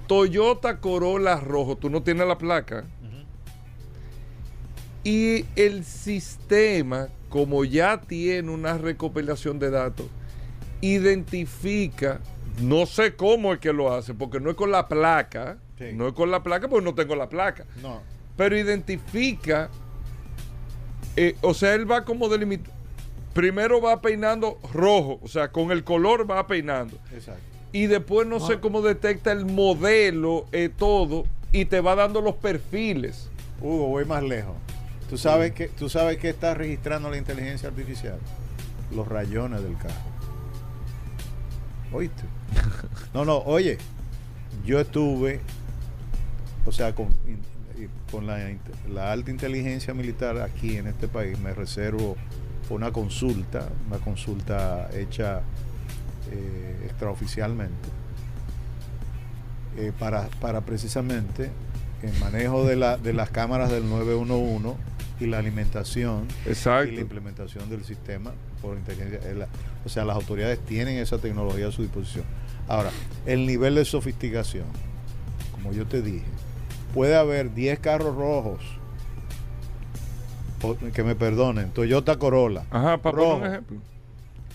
[0.07, 2.83] Toyota Corolla rojo, tú no tienes la placa.
[5.03, 10.07] Y el sistema, como ya tiene una recopilación de datos,
[10.81, 12.19] identifica,
[12.61, 15.85] no sé cómo es que lo hace, porque no es con la placa, Sí.
[15.93, 18.01] no es con la placa, porque no tengo la placa, No,
[18.37, 19.69] pero identifica,
[21.15, 22.73] eh, o sea, él va como delimitando,
[23.33, 27.41] primero va peinando rojo, o sea, con el color va peinando, exacto.
[27.71, 32.35] y después no, sé cómo detecta el modelo, eh, todo, y te va dando los
[32.35, 33.29] perfiles.
[33.61, 34.55] Hugo, voy más lejos.
[35.09, 38.17] ¿Tú sabes, que, ¿Tú sabes qué está registrando la inteligencia artificial?
[38.93, 39.93] Los rayones del carro.
[41.91, 42.23] ¿Oíste?
[43.13, 43.77] No, no, oye,
[44.65, 45.39] yo estuve,
[46.65, 47.07] o sea, con,
[48.11, 48.37] con la,
[49.11, 52.15] alta inteligencia militar aquí en este país, me reservo
[52.69, 55.41] una consulta, una consulta hecha
[56.31, 57.89] eh, extraoficialmente,
[59.77, 61.51] eh, para, para precisamente
[62.01, 64.75] el manejo de, la, de las cámaras del 911
[65.19, 66.91] y la alimentación Exacto.
[66.91, 69.19] y la implementación del sistema por inteligencia.
[69.33, 69.47] la-
[69.85, 72.25] o sea, las autoridades tienen esa tecnología a su disposición.
[72.67, 72.89] Ahora,
[73.25, 74.65] el nivel de sofisticación,
[75.51, 76.25] como yo te dije,
[76.95, 78.61] puede haber 10 carros rojos,
[80.63, 82.63] o- que me perdonen, Toyota Corolla.
[82.71, 83.31] Ajá, para rojo.
[83.33, 83.77] poner un ejemplo.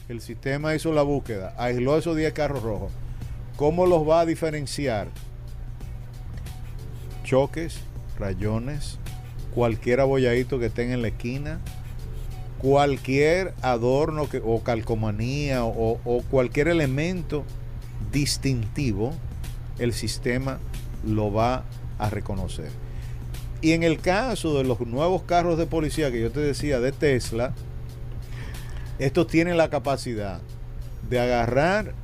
[0.09, 2.91] El sistema hizo la búsqueda, aisló esos 10 carros rojos.
[3.57, 5.07] ¿Cómo los va a diferenciar?
[7.25, 7.79] Choques,
[8.19, 8.99] rayones,
[9.55, 11.61] cualquier abolladito que tenga en la esquina,
[12.59, 17.45] cualquier adorno que, o calcomanía o, o cualquier elemento
[18.11, 19.13] distintivo,
[19.79, 20.59] el sistema
[21.07, 21.65] lo va
[22.01, 22.71] a reconocer.
[23.63, 26.93] Y en el caso de los nuevos carros de policía que yo te decía de
[26.93, 27.53] Tesla,
[28.99, 30.41] estos tienen la capacidad
[31.09, 31.95] de agarrar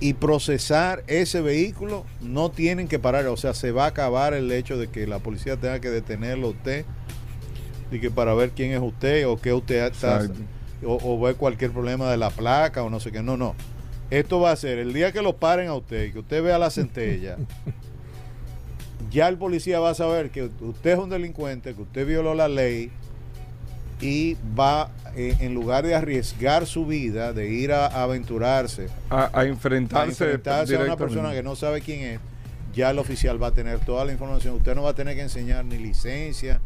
[0.00, 4.50] y procesar ese vehículo, no tienen que parar, o sea, se va a acabar el
[4.52, 6.84] hecho de que la policía tenga que detenerlo a usted
[7.90, 10.28] y que para ver quién es usted o qué usted está
[10.84, 13.54] o, o ver cualquier problema de la placa o no sé qué, no, no.
[14.10, 16.58] Esto va a ser el día que lo paren a usted y que usted vea
[16.58, 17.36] la centella,
[19.14, 22.48] ya el policía va a saber que usted es un delincuente, que usted violó la
[22.48, 22.90] ley
[24.00, 29.30] y va, eh, en lugar de arriesgar su vida, de ir a, a aventurarse, A,
[29.32, 32.20] a a enfrentarse, a una persona que no sabe quién es,
[32.74, 34.56] ya el oficial va a tener toda la información.
[34.56, 36.60] Usted no va a tener que enseñar ni licencia,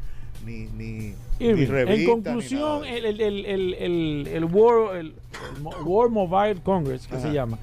[0.46, 1.92] ni, ni, ni revista.
[1.92, 5.14] en ni conclusión, nada el, el, el, el, el, el World, el
[5.84, 7.58] World Mobile Congress, que se llama.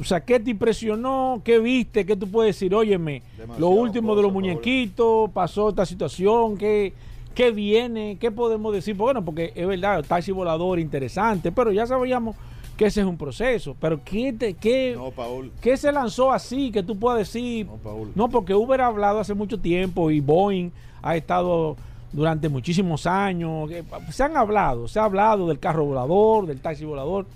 [0.00, 1.40] O sea, ¿qué te impresionó?
[1.44, 2.04] ¿Qué viste?
[2.04, 2.74] ¿Qué tú puedes decir?
[2.74, 6.92] Óyeme, Demasiado lo último de los muñequitos, pasó esta situación, ¿qué,
[7.34, 8.16] ¿qué viene?
[8.20, 8.94] ¿Qué podemos decir?
[8.96, 12.36] Bueno, porque es verdad, taxi volador interesante, pero ya sabíamos
[12.76, 13.76] que ese es un proceso.
[13.80, 15.50] Pero ¿qué, te, qué, No, Paul.
[15.60, 17.66] ¿qué se lanzó así que tú puedas decir?
[17.66, 18.12] No, Paul.
[18.14, 20.70] No, porque Uber ha hablado hace mucho tiempo y Boeing
[21.02, 21.76] ha estado
[22.12, 23.68] durante muchísimos años.
[23.68, 27.26] que Se han hablado, se ha hablado del carro volador, del taxi volador.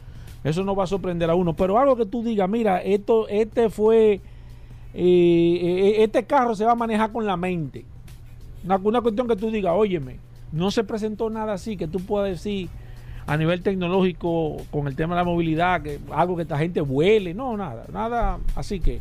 [0.43, 1.55] Eso no va a sorprender a uno.
[1.55, 4.21] Pero algo que tú digas, mira, esto, este fue, eh,
[4.95, 7.85] eh, este carro se va a manejar con la mente.
[8.65, 10.17] Una, una cuestión que tú digas, óyeme,
[10.53, 12.69] no se presentó nada así que tú puedas decir
[13.27, 17.33] a nivel tecnológico con el tema de la movilidad, que algo que esta gente vuele,
[17.35, 18.99] no, nada, nada así que.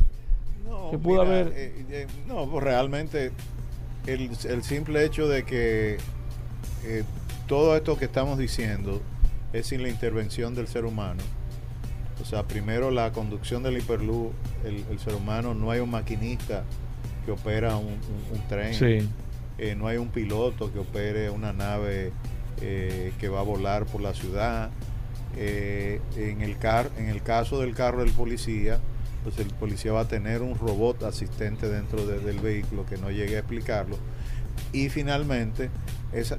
[0.68, 3.32] No, que pudo mira, haber- eh, eh, no, pues realmente
[4.06, 5.96] el, el simple hecho de que
[6.84, 7.02] eh,
[7.48, 9.00] todo esto que estamos diciendo
[9.52, 11.22] es sin la intervención del ser humano.
[12.20, 14.32] O sea, primero la conducción del hiperluz,
[14.64, 16.64] el, el ser humano, no hay un maquinista
[17.24, 19.08] que opera un, un- un tren, Sí.
[19.58, 22.12] eh, no hay un piloto que opere una nave
[22.60, 24.70] eh, que va a volar por la ciudad.
[25.36, 28.80] Eh, en, el car en el caso del carro del policía,
[29.22, 33.10] pues el policía va a tener un robot asistente dentro de- del vehículo que no
[33.10, 33.96] llegue a explicarlo.
[34.72, 35.70] Y finalmente,
[36.12, 36.36] esa,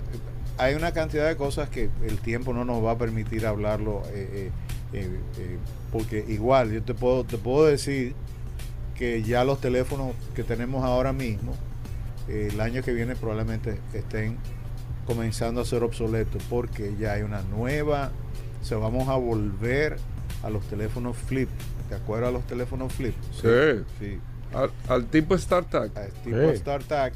[0.57, 4.51] hay una cantidad de cosas que el tiempo no nos va a permitir hablarlo, eh,
[4.93, 5.57] eh, eh, eh,
[5.91, 8.13] porque igual yo te puedo, te puedo decir
[8.95, 11.53] que ya los teléfonos que tenemos ahora mismo,
[12.27, 14.37] eh, el año que viene probablemente estén
[15.07, 18.11] comenzando a ser obsoletos, porque ya hay una nueva,
[18.61, 19.97] o sea, vamos a volver
[20.43, 21.49] a los teléfonos flip.
[21.89, 23.15] ¿Te acuerdas a los teléfonos flip?
[23.33, 23.83] Sí.
[23.99, 24.19] sí.
[24.53, 25.91] Al, al tipo StarTag.
[25.97, 26.57] A tipo Sí.
[26.57, 27.13] StarTAC.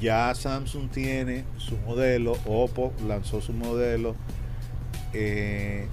[0.00, 4.14] Ya Samsung tiene su modelo, Oppo lanzó su modelo.
[5.12, 5.86] eh,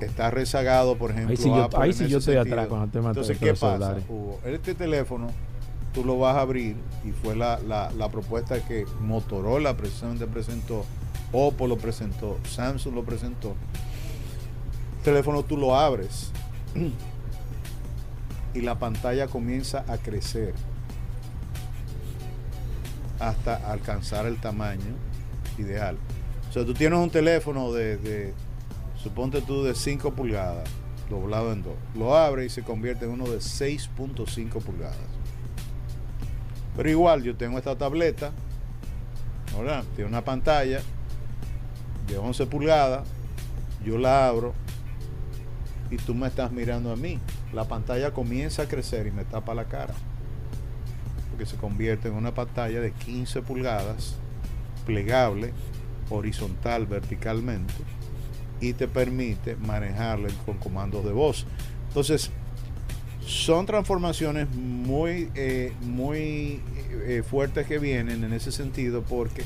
[0.00, 1.30] está rezagado, por ejemplo.
[1.30, 2.40] Ahí sí yo- ahí sí estoy sentido.
[2.42, 3.84] atrás con el tema de Entonces, ¿qué teléfonos pasa?
[3.94, 4.04] celulares.
[4.10, 4.40] Hugo?
[4.44, 5.28] Este teléfono
[5.92, 10.84] tú lo vas a abrir y fue la, la- la propuesta que Motorola precisamente presentó,
[11.32, 13.54] Oppo lo presentó, Samsung lo presentó.
[14.98, 16.32] El teléfono tú lo abres
[18.54, 20.54] y la pantalla comienza a crecer
[23.18, 24.94] hasta alcanzar el tamaño
[25.58, 25.96] ideal.
[26.48, 28.32] O sea, tú tienes un teléfono de,
[28.96, 30.68] suponte tú, de 5 pulgadas,
[31.10, 31.74] doblado en dos.
[31.94, 34.96] Lo abres y se convierte en uno de 6.5 pulgadas.
[36.76, 38.32] Pero igual, yo tengo esta tableta,
[39.56, 39.84] ¿verdad?
[39.94, 40.80] Tiene una pantalla
[42.08, 43.06] de 11 pulgadas,
[43.84, 44.54] yo la abro
[45.90, 47.20] y tú me estás mirando a mí.
[47.52, 49.94] La pantalla comienza a crecer y me tapa la cara.
[51.34, 54.14] Porque se convierte en una pantalla de 15 pulgadas,
[54.86, 55.52] plegable,
[56.08, 57.74] horizontal, verticalmente,
[58.60, 61.44] y te permite manejarla con comandos de voz.
[61.88, 62.30] Entonces,
[63.26, 66.60] son transformaciones muy, eh, muy
[67.02, 69.42] eh, fuertes que vienen en ese sentido porque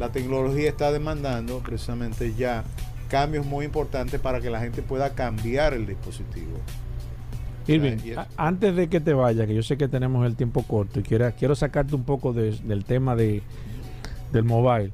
[0.00, 2.64] la tecnología está demandando precisamente ya
[3.08, 6.58] cambios muy importantes para que la gente pueda cambiar el dispositivo.
[7.66, 7.96] Irving,
[8.36, 11.30] antes de que te vaya, que yo sé que tenemos el tiempo corto y quiero,
[11.38, 13.42] quiero sacarte un poco de- del tema de,
[14.32, 14.90] del mobile.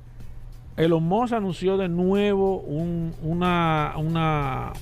[0.77, 4.73] Elon Musk anunció de nuevo un- una, una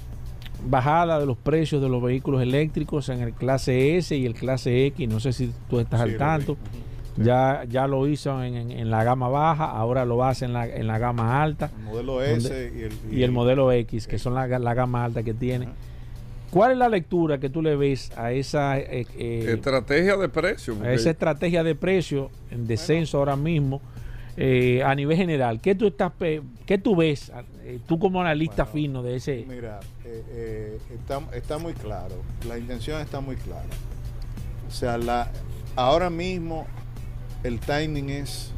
[0.69, 4.87] bajada de los precios de los vehículos eléctricos en el clase S y el clase
[4.87, 5.09] X.
[5.09, 6.57] No sé si tú estás Sí, al tanto.
[7.17, 7.23] Sí.
[7.23, 10.67] Ya, ya lo hizo en, en- en la gama baja, ahora lo hace en la,
[10.67, 14.35] en la gama alta El modelo S y el, y el modelo X, que son
[14.35, 15.69] la, la gama alta que tiene.
[16.57, 20.75] ¿Cuál es la lectura que tú le ves a esa, eh, eh, Estrategia de precio.
[20.83, 23.83] a esa estrategia de precio en descenso ahora mismo
[24.39, 25.61] eh, a nivel general?
[25.61, 27.31] ¿Qué tú estás, qué tú ves,
[27.63, 29.45] eh, tú como analista Bueno, fino de ese?
[29.47, 32.15] Mira, eh, eh, está, está muy claro,
[32.49, 33.69] la intención está muy clara.
[34.67, 35.31] O sea, la,
[35.75, 36.67] ahora mismo
[37.45, 38.51] el timing es,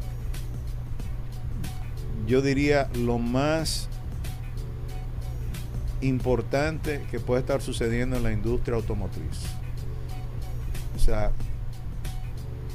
[2.28, 3.88] yo diría, lo más
[6.00, 9.46] importante que puede estar sucediendo en la industria automotriz.
[10.96, 11.32] O sea,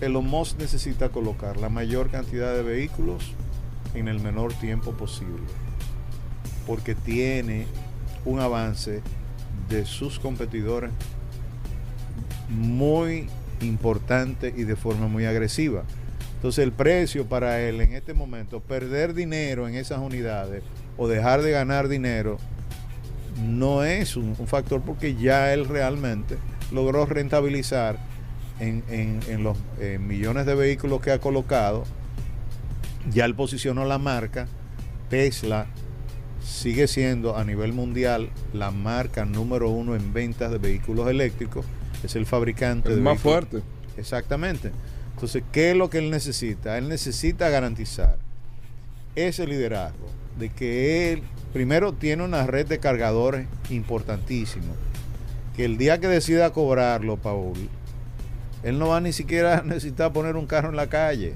[0.02, 3.34] Elon Musk necesita colocar la mayor cantidad de vehículos
[3.94, 5.44] en el menor tiempo posible
[6.66, 7.66] porque tiene
[8.26, 9.02] un avance
[9.70, 10.92] de sus competidores
[12.50, 13.28] muy
[13.62, 15.84] importante y de forma muy agresiva.
[16.36, 20.64] Entonces el precio para él en este momento, perder dinero en esas unidades
[20.98, 22.38] o dejar de ganar dinero,
[23.42, 26.38] no es un, un factor porque ya él realmente
[26.72, 27.98] logró rentabilizar
[28.60, 31.84] en, en- en los eh, millones de vehículos que ha colocado,
[33.12, 34.48] ya él posicionó la marca,
[35.10, 35.68] Tesla
[36.44, 41.66] sigue siendo a nivel mundial la marca número uno en ventas de vehículos eléctricos.
[42.04, 43.62] Es el fabricante El de más vehículos- fuerte.
[43.98, 44.72] Exactamente.
[45.14, 46.78] Entonces, ¿qué es lo que él necesita?
[46.78, 48.18] Él necesita garantizar
[49.16, 50.08] ese liderazgo
[50.38, 51.24] de que él
[51.54, 54.74] primero tiene una red de cargadores importantísimo.
[55.56, 57.70] Que el día que decida cobrarlo, Paul,
[58.64, 61.36] él no va ni siquiera a necesitar poner un carro en la calle.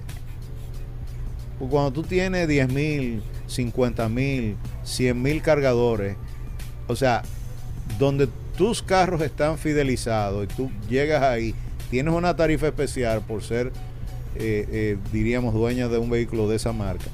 [1.59, 6.17] Porque cuando tú tienes 10 mil, 50 mil, 100 mil cargadores,
[6.87, 7.21] o sea,
[7.99, 11.53] donde tus carros están fidelizados y tú llegas ahí,
[11.91, 13.67] tienes una tarifa especial por ser,
[14.35, 17.05] eh, eh, diríamos, dueña de un vehículo de esa marca.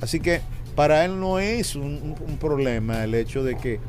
[0.00, 0.40] Así que
[0.74, 3.80] para él no es un, problema el hecho de que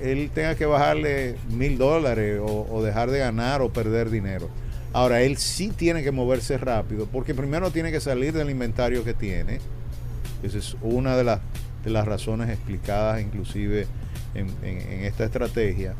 [0.00, 4.48] él tenga que bajarle mil dólares o, dejar de ganar o perder dinero.
[4.92, 9.14] Ahora, él sí tiene que moverse rápido porque primero tiene que salir del inventario que
[9.14, 9.58] tiene.
[10.42, 11.40] Esa es una de las,
[12.06, 13.86] razones explicadas inclusive
[14.34, 15.94] en esta estrategia.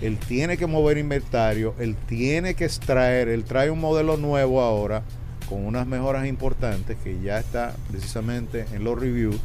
[0.00, 5.02] Él tiene que mover inventario, él tiene que extraer, él trae un modelo nuevo ahora
[5.46, 9.36] con unas mejoras importantes que ya está precisamente en los reviews.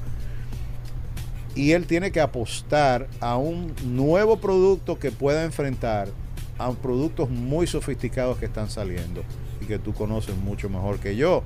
[1.55, 6.09] Y él tiene que apostar a un nuevo producto que pueda enfrentar
[6.57, 9.23] a productos muy sofisticados que están saliendo
[9.61, 11.43] y que tú conoces mucho mejor que yo,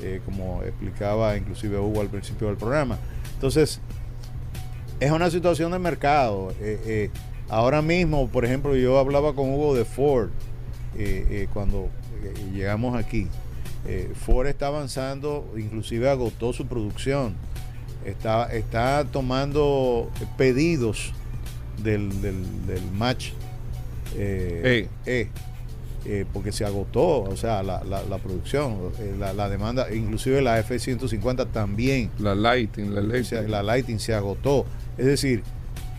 [0.00, 2.98] eh, como explicaba inclusive Hugo al principio del programa.
[3.34, 3.80] Entonces,
[5.00, 6.52] es una situación de mercado.
[6.60, 7.10] Eh, eh,
[7.48, 10.30] ahora mismo, por ejemplo, yo hablaba con Hugo de Ford
[11.54, 11.88] cuando
[12.52, 13.28] llegamos aquí.
[14.14, 17.34] Ford está avanzando, inclusive agotó su producción.
[18.04, 21.12] Está, está tomando pedidos
[21.82, 23.30] del, del, del match
[24.16, 25.28] eh, E,
[26.04, 30.42] eh, porque se agotó, o sea, la, la- la producción, eh, la, la demanda, inclusive
[30.42, 33.48] la F-150 también La Lighting, la sea, Electric.
[33.48, 34.66] la Lighting se agotó.
[34.98, 35.42] Es decir,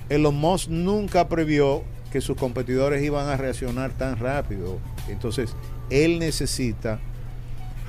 [0.10, 4.78] Elon Musk nunca previó que sus competidores iban a reaccionar tan rápido.
[5.10, 5.56] Entonces,
[5.90, 7.00] él necesita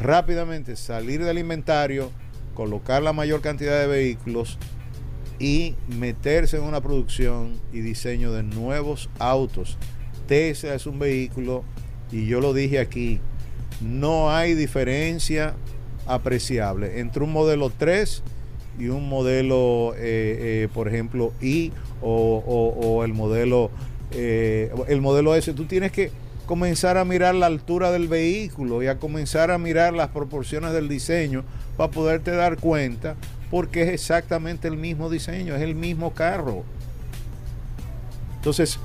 [0.01, 2.11] rápidamente salir del inventario,
[2.55, 4.59] colocar la mayor cantidad de vehículos
[5.38, 9.76] y meterse en una producción y diseño de nuevos autos.
[10.26, 11.64] Tesla es un vehículo,
[12.12, 13.20] y yo lo dije aquí,
[13.82, 15.55] no hay diferencia
[16.07, 18.22] apreciable entre un modelo 3
[18.78, 23.70] y un modelo, eh, eh, por ejemplo, I o, o- el modelo
[24.12, 25.52] eh, el modelo S.
[25.55, 26.11] Tú tienes que
[26.47, 30.88] comenzar a mirar la altura del vehículo y a comenzar a mirar las proporciones del
[30.88, 31.45] diseño
[31.76, 33.16] para poderte dar cuenta
[33.51, 36.64] porque es exactamente el mismo diseño, es el mismo carro.
[38.36, 38.78] Entonces,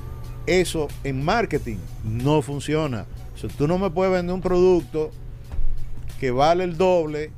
[0.46, 3.04] eso en marketing no funciona.
[3.34, 5.10] O sea, tú no me puedes vender un producto
[6.18, 7.30] que vale el doble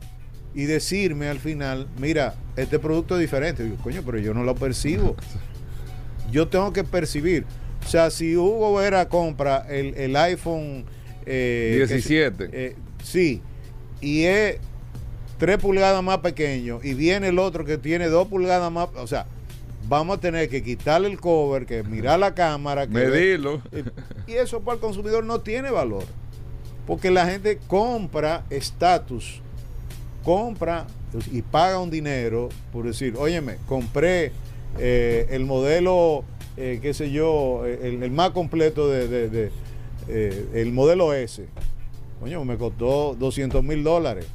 [0.54, 3.64] y decirme al final, mira, este producto es diferente.
[3.64, 5.16] Digo, coño, pero yo no lo percibo.
[6.30, 7.44] Yo tengo que percibir.
[7.84, 10.84] O sea, si Hugo Vera compra el, el iPhone
[11.26, 12.48] eh, que se- 17.
[12.52, 13.40] eh, sí,
[14.00, 14.56] y es
[15.38, 19.26] 3 pulgadas más pequeño y viene el otro que tiene 2 pulgadas más, o sea,
[19.88, 23.60] vamos a tener que quitarle el cover, que mirar la cámara, que Medirlo.
[23.72, 23.84] eh,
[24.26, 26.04] y eso para el consumidor no tiene valor.
[26.86, 29.40] Porque la gente compra estatus,
[30.24, 30.86] compra
[31.30, 34.32] y paga un dinero por decir, óyeme, compré
[34.78, 36.24] eh, el modelo,
[36.56, 39.50] eh, qué sé yo, eh, el, más completo de, de- de,
[40.08, 41.46] eh, el modelo S.
[42.20, 44.26] Coño, me costó 200 mil dólares.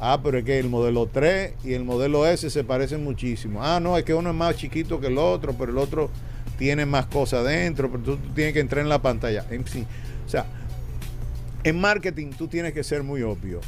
[0.00, 3.62] Ah, pero es que el modelo 3 y el modelo S se parecen muchísimo.
[3.62, 6.10] Ah, no, es que uno es más chiquito que el otro, pero el otro
[6.58, 9.46] tiene más cosas dentro, pero tú, tú tienes que entrar en la pantalla.
[9.50, 9.86] En fin,
[10.26, 10.44] o sea,
[11.62, 13.60] en marketing tú tienes que ser muy obvio.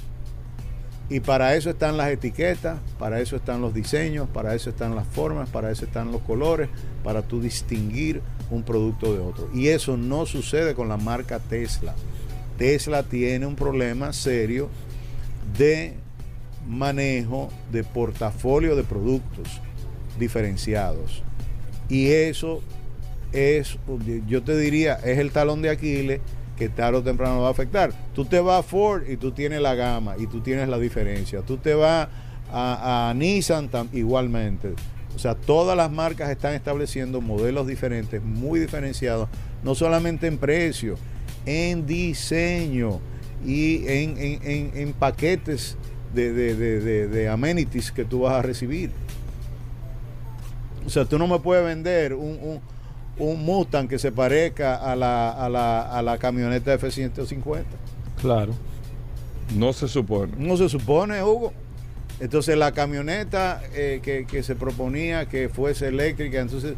[1.08, 5.06] Y para eso están las etiquetas, para eso están los diseños, para eso están las
[5.06, 6.68] formas, para eso están los colores,
[7.04, 9.48] para tú distinguir un producto de otro.
[9.54, 11.94] Y eso no sucede con la marca Tesla.
[12.58, 14.68] Tesla tiene un problema serio
[15.56, 15.94] de
[16.66, 19.60] manejo de portafolio de productos
[20.18, 21.22] diferenciados.
[21.88, 22.62] Y eso
[23.32, 23.78] es,
[24.26, 26.20] yo te diría, es el talón de Aquiles
[26.56, 27.92] que tarde o temprano va a afectar.
[28.14, 31.42] Tú te vas a Ford y tú tienes la gama y tú tienes la diferencia.
[31.42, 32.08] Tú te vas
[32.50, 34.74] a, Nissan igualmente.
[35.14, 39.28] O sea, todas las marcas están estableciendo modelos diferentes, muy diferenciados,
[39.62, 40.96] no solamente en precio,
[41.46, 43.00] en diseño
[43.46, 45.76] y en, en- en- en paquetes
[46.14, 48.90] de, de- de- de- de amenities que tú vas a recibir.
[50.86, 52.60] O sea, tú no me puedes vender un, un-
[53.18, 57.62] un Mustang que se parezca a la, a la, a la camioneta F-150.
[58.20, 58.52] Claro.
[59.56, 60.32] No se supone.
[60.38, 61.52] No se supone, Hugo.
[62.20, 66.74] Entonces la camioneta eh, que, se proponía que fuese eléctrica, entonces,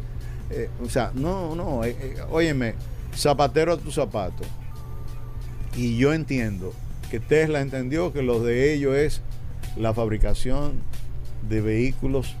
[0.49, 2.73] eh, o sea, no, no, eh, eh, óyeme,
[3.15, 4.43] zapatero a tu zapato.
[5.75, 6.73] Y yo entiendo
[7.11, 9.21] que Tesla entendió que lo de ellos es
[9.77, 10.73] la fabricación
[11.47, 12.35] de vehículos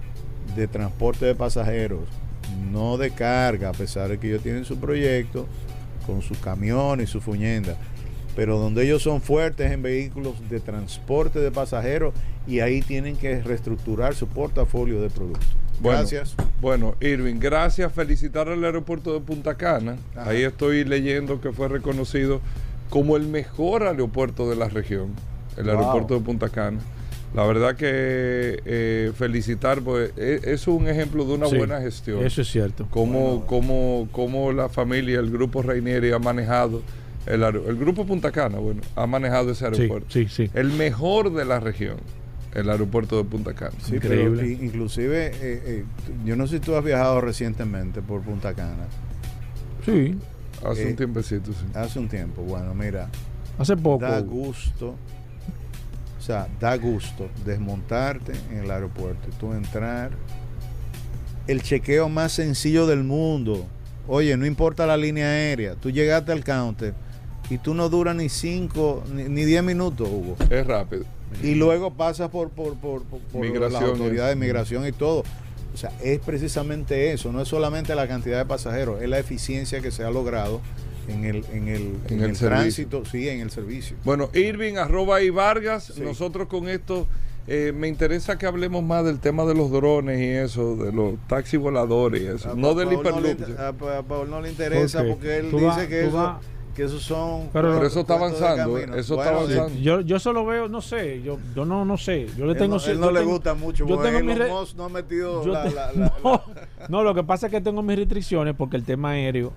[0.55, 2.01] de transporte de pasajeros,
[2.71, 5.47] no de carga, a pesar de que ellos tienen su proyecto
[6.07, 7.77] con su camión y su fuñenda.
[8.35, 12.13] Pero donde ellos son fuertes en vehículos de transporte de pasajeros
[12.47, 15.47] y ahí tienen que reestructurar su portafolio de productos.
[15.79, 16.35] Bueno, Gracias.
[16.61, 17.91] Bueno, Irving, gracias.
[17.93, 19.97] Felicitar al aeropuerto de Punta Cana.
[20.15, 20.31] Ajá.
[20.31, 22.41] Ahí estoy leyendo que fue reconocido
[22.89, 25.09] como el mejor aeropuerto de la región,
[25.57, 25.73] el Wow.
[25.77, 26.79] aeropuerto de Punta Cana.
[27.35, 32.25] La verdad que eh, felicitar, pues e- es un ejemplo de una Sí, buena gestión.
[32.25, 32.87] Eso es cierto.
[32.89, 36.81] Cómo, cómo- cómo la familia, el grupo Reinieri ha manejado,
[37.27, 40.07] el, el grupo Punta Cana, bueno, ha manejado ese Sí, aeropuerto.
[40.09, 40.49] sí, sí.
[40.55, 41.97] El mejor de la región,
[42.57, 43.71] el aeropuerto de Punta Cana.
[43.83, 44.41] Sí, Increíble.
[44.41, 45.85] pero i- inclusive, eh, eh,
[46.25, 48.87] yo no sé si tú has viajado recientemente por Punta Cana,
[49.85, 50.17] Sí,
[50.65, 51.65] Hace Eh, un tiempecito, sí.
[51.75, 52.41] hace un tiempo.
[52.41, 53.09] Bueno, mira,
[53.59, 54.03] hace poco.
[54.03, 54.95] da gusto,
[56.17, 60.09] o sea, da gusto desmontarte en el aeropuerto y tú entrar.
[61.45, 63.65] El chequeo más sencillo del mundo.
[64.07, 66.93] Oye, no importa la línea aérea, tú llegaste al counter
[67.51, 70.35] y tú no duras ni 5 ni ni 10 minutos, Hugo.
[70.49, 71.05] Es rápido.
[71.43, 75.23] Y luego pasas por, por, por, por- las autoridades de migración y todo.
[75.73, 79.79] O sea, es precisamente eso, no es solamente la cantidad de pasajeros, es la eficiencia
[79.81, 80.59] que se ha logrado
[81.07, 83.95] en el, en el, En en el tránsito, sí, en el servicio.
[84.03, 86.01] Bueno, Irving, arroba y Vargas, Sí.
[86.01, 87.07] nosotros con esto,
[87.47, 91.13] eh, me interesa que hablemos más del tema de los drones y eso, de los
[91.27, 93.59] taxis voladores y eso, A no Pa- del no hiperloop.
[93.59, 96.39] a Pa- a Paul no le interesa Porque porque él tú dice que, eso,
[96.77, 97.49] que esos son...
[97.51, 99.79] Pero- Pero eso está avanzando, eso está Bueno, avanzando.
[99.81, 102.27] Yo, yo solo veo, no sé, yo, yo no, no sé.
[102.37, 104.33] Yo le Él tengo no, cier- él no le tengo- gusta mucho, yo porque tengo
[104.35, 106.41] re- no ha metido la- te- la- la- no,
[106.87, 109.51] no, lo que pasa es que tengo mis restricciones porque el tema aéreo,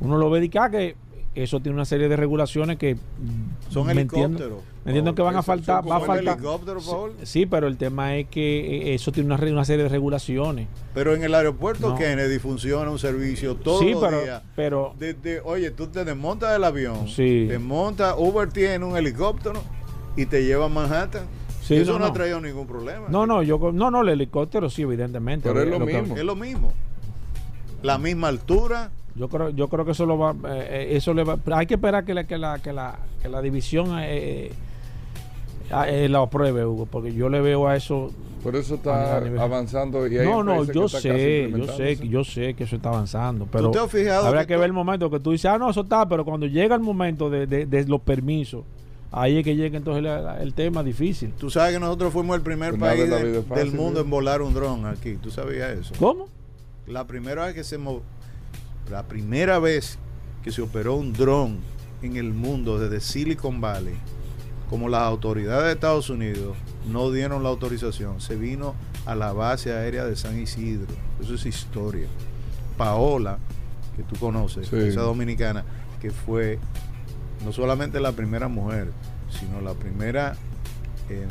[0.00, 0.96] uno lo ve y que, ah, que
[1.34, 2.96] eso tiene una serie de regulaciones que
[3.70, 4.58] Son me entiendo, helicópteros.
[4.84, 6.34] me entiendo que van a faltar, va a faltar.
[6.36, 7.12] helicóptero, Paul.
[7.22, 10.68] Sí, pero el tema es que eh, eso tiene una, serie de regulaciones.
[10.92, 11.94] Pero en el aeropuerto No.
[11.96, 14.42] Kennedy funciona un servicio todos sí, los pero, días.
[14.54, 17.46] pero De- de- oye, tú te desmontas del avión, Sí.
[17.48, 19.62] te montas, Uber tiene un helicóptero
[20.16, 21.24] y te lleva a Manhattan.
[21.62, 23.06] Sí, Eso no, no, ha traído ningún problema.
[23.08, 25.48] no, no, yo no, no, el helicóptero sí, evidentemente.
[25.48, 26.16] Pero es lo mismo.
[26.16, 26.72] Es lo mismo.
[27.82, 28.90] La misma altura.
[29.14, 31.74] Yo creo, yo creo que eso lo va, eh, eh, eso le va, hay que
[31.74, 34.50] esperar que la, que la, que la, que la división eh,
[35.86, 38.10] eh, lo apruebe, Hugo, porque yo le veo a eso.
[38.42, 42.64] Por eso está avanzando y hay No, no, yo sé, yo sé, yo sé que
[42.64, 45.20] eso está avanzando, pero te has fijado habrá que que tú- ver el momento que
[45.20, 48.00] tú dices, ah, no, eso está, pero cuando llega el momento de, de- de los
[48.00, 48.64] permisos,
[49.12, 51.32] ahí es que llega entonces la- la- el tema difícil.
[51.38, 54.02] Tú sabes que nosotros fuimos el primer Pues país de la fácil, del mundo ¿eh?
[54.02, 55.14] en volar un dron aquí.
[55.22, 55.94] ¿Tú sabías eso?
[55.98, 56.26] ¿Cómo?
[56.88, 58.02] La primera vez que se mo-
[58.92, 59.98] la primera vez
[60.44, 61.58] que se operó un dron
[62.02, 63.94] en el mundo desde Silicon Valley,
[64.68, 66.56] como las autoridades de Estados Unidos
[66.90, 68.74] no dieron la autorización, se vino
[69.06, 70.92] a la base aérea de San Isidro.
[71.20, 72.06] Eso es historia.
[72.76, 73.38] Paola,
[73.96, 74.76] que tú conoces, Sí.
[74.76, 75.64] esa dominicana,
[76.00, 76.58] que fue
[77.44, 78.90] no solamente la primera mujer,
[79.30, 80.34] sino la primera,
[81.08, 81.26] eh,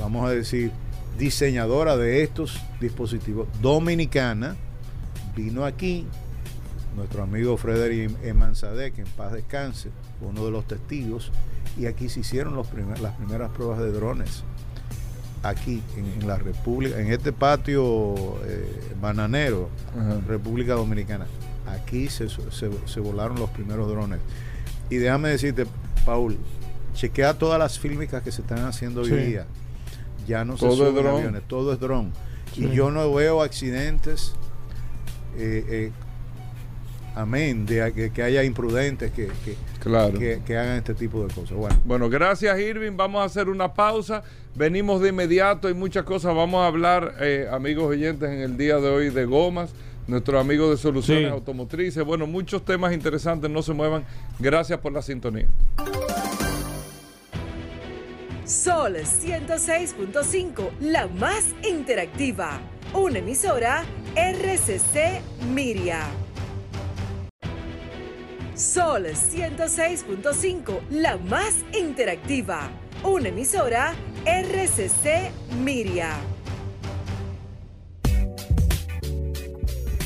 [0.00, 0.72] vamos a decir,
[1.18, 4.56] diseñadora de estos dispositivos dominicana,
[5.36, 6.06] vino aquí,
[6.96, 11.30] nuestro amigo Frederick Manzadeh, que en paz descanse, fue uno de los testigos,
[11.78, 14.44] y aquí se hicieron los primer- las primeras pruebas de drones.
[15.42, 18.14] Aquí, en, en la República, en este patio
[18.44, 19.68] eh, bananero.
[20.28, 21.26] República Dominicana.
[21.66, 24.20] Aquí se, se- se volaron los primeros drones.
[24.88, 25.66] Y déjame decirte,
[26.06, 26.36] Paul,
[26.94, 29.46] chequea todas las fílmicas que se están haciendo hoy día.
[30.28, 32.12] Ya no Todo se suben aviones, todo es dron.
[32.54, 32.66] Sí.
[32.66, 34.34] Y yo no veo accidentes,
[35.36, 35.92] eh, eh,
[37.14, 40.18] amén, de que, que haya imprudentes que, que, Claro.
[40.18, 41.56] que- que hagan este tipo de cosas.
[41.56, 42.96] Bueno, Bueno, gracias Irving.
[42.96, 44.22] Vamos a hacer una pausa.
[44.54, 45.68] Venimos de inmediato.
[45.68, 46.34] Hay muchas cosas.
[46.34, 49.70] Vamos a hablar, eh, amigos oyentes, en el día de hoy de gomas.
[50.06, 51.30] Nuestro amigo de soluciones Sí.
[51.32, 52.04] automotrices.
[52.04, 53.48] Bueno, muchos temas interesantes.
[53.50, 54.04] No se muevan.
[54.40, 55.46] Gracias por la sintonía.
[58.44, 62.60] Sol 106.5, la más interactiva.
[62.92, 63.84] Una emisora
[64.16, 65.22] RCC
[65.54, 66.00] Miria.
[68.54, 72.68] Sol 106.5, la más interactiva.
[73.02, 73.94] Una emisora
[74.26, 75.30] RCC
[75.64, 76.10] Miria.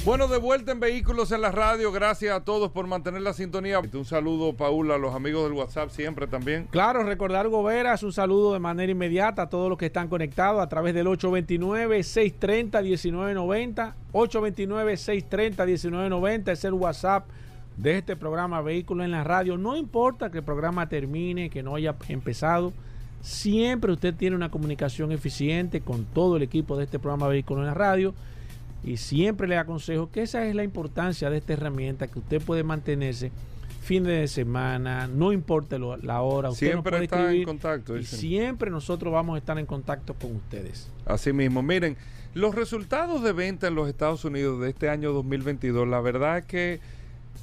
[0.05, 1.91] Bueno, de vuelta en Vehículos en la Radio.
[1.91, 3.81] Gracias a todos por mantener la sintonía.
[3.81, 6.69] Un saludo, Paula, a los amigos del WhatsApp siempre también.
[6.71, 10.69] Claro, recordar Goberas, un saludo de manera inmediata a todos los que están conectados a
[10.69, 13.95] través del 829-630-1990.
[14.13, 17.27] 829-630-1990 es el WhatsApp
[17.77, 19.57] de este programa Vehículos en la Radio.
[19.59, 22.73] No importa que el programa termine, que no haya empezado.
[23.21, 27.67] Siempre usted tiene una comunicación eficiente con todo el equipo de este programa Vehículos en
[27.67, 28.15] la Radio
[28.85, 32.63] y siempre le aconsejo que esa es la importancia de esta herramienta, que usted puede
[32.63, 33.33] mantenerse
[33.83, 38.05] fines de semana, no importa lo- la hora, usted Siempre puede está en contacto, Y
[38.05, 40.91] siempre nosotros vamos a estar en contacto con ustedes.
[41.05, 41.97] Así mismo, miren,
[42.35, 46.45] los resultados de venta en los Estados Unidos de este año 2022, la verdad es
[46.47, 46.81] que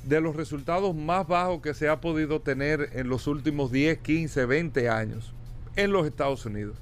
[0.03, 4.45] de los resultados más bajos que se ha podido tener en los últimos 10, 15,
[4.45, 5.33] 20 años
[5.75, 6.77] en los Estados Unidos.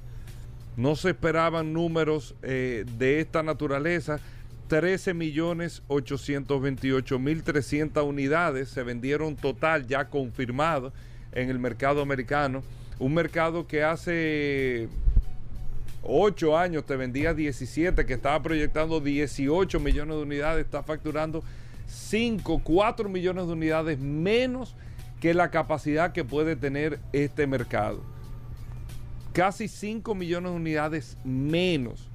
[0.76, 4.20] No se esperaban números eh, de esta naturaleza.
[4.68, 10.92] 13 millones 828 mil 300 unidades se vendieron total ya confirmado
[11.32, 12.62] en el mercado americano.
[12.98, 14.88] Un mercado que hace
[16.02, 21.42] 8 años te vendía 17, que estaba proyectando 18 millones de unidades, está facturando
[21.92, 24.74] 5, 4 millones de unidades menos
[25.20, 28.02] que la capacidad que puede tener este mercado.
[29.32, 32.08] Casi 5 millones de unidades menos.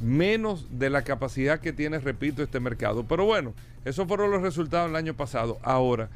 [0.00, 3.04] Menos de la capacidad que tiene, repito, este mercado.
[3.04, 3.54] Pero bueno,
[3.84, 5.58] esos fueron los resultados del año pasado.
[5.62, 6.08] Ahora,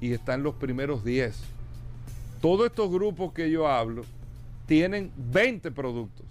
[0.00, 1.38] y está en los primeros 10.
[2.40, 4.04] Todos estos grupos que yo hablo
[4.66, 6.26] tienen 20 productos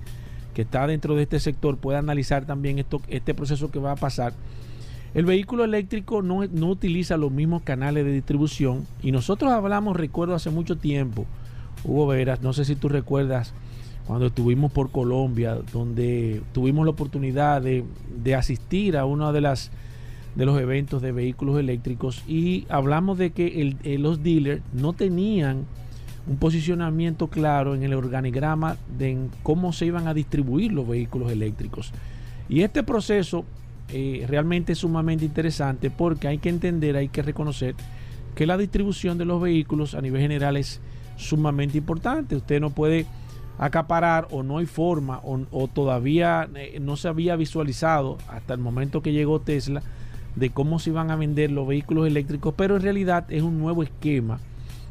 [0.54, 3.98] que está dentro de este sector pueda analizar también esto, este proceso que va a
[3.98, 4.34] pasar.
[5.14, 10.34] El vehículo eléctrico no, no utiliza los mismos canales de distribución y nosotros hablamos, recuerdo
[10.34, 11.26] hace mucho tiempo,
[11.86, 13.54] Hugo Veras, no sé si tú recuerdas
[14.08, 17.86] cuando estuvimos por Colombia, donde tuvimos la oportunidad de,
[18.36, 19.72] asistir a uno de las
[20.36, 25.66] de los eventos de vehículos eléctricos y hablamos de que eh, los dealers no tenían
[26.28, 31.94] un posicionamiento claro en el organigrama de cómo se iban a distribuir los vehículos eléctricos.
[32.50, 33.46] Y este proceso
[33.90, 37.76] eh, realmente es sumamente interesante porque hay que entender, hay que reconocer
[38.36, 40.82] que la distribución de los vehículos a nivel general es
[41.16, 42.36] sumamente importante.
[42.36, 43.06] Usted no puede
[43.58, 49.02] acaparar o no hay forma o, todavía eh, no se había visualizado hasta el momento
[49.02, 49.82] que llegó Tesla
[50.36, 53.84] de cómo se iban a vender los vehículos eléctricos, pero en realidad es un nuevo
[53.84, 54.40] esquema.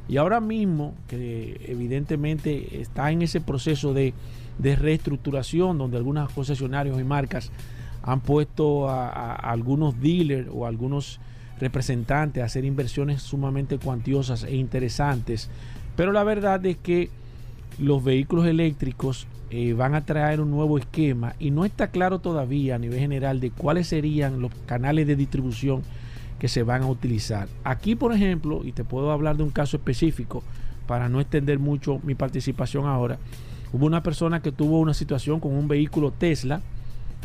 [0.09, 4.14] Y ahora mismo, que evidentemente está en ese proceso de,
[4.59, 7.51] reestructuración, donde algunos concesionarios y marcas
[8.03, 11.20] han puesto a, algunos dealers o algunos
[11.59, 15.49] representantes a hacer inversiones sumamente cuantiosas e interesantes
[15.97, 17.11] pero la verdad es que
[17.78, 22.76] los vehículos eléctricos eh, van a traer un nuevo esquema y no está claro todavía
[22.76, 25.82] a nivel general de cuáles serían los canales de distribución
[26.38, 27.49] que se van a utilizar.
[27.62, 30.42] Aquí, por ejemplo, y te puedo hablar de un caso específico
[30.86, 33.18] para no extender mucho mi participación ahora,
[33.72, 36.61] hubo una persona que tuvo una situación con un vehículo Tesla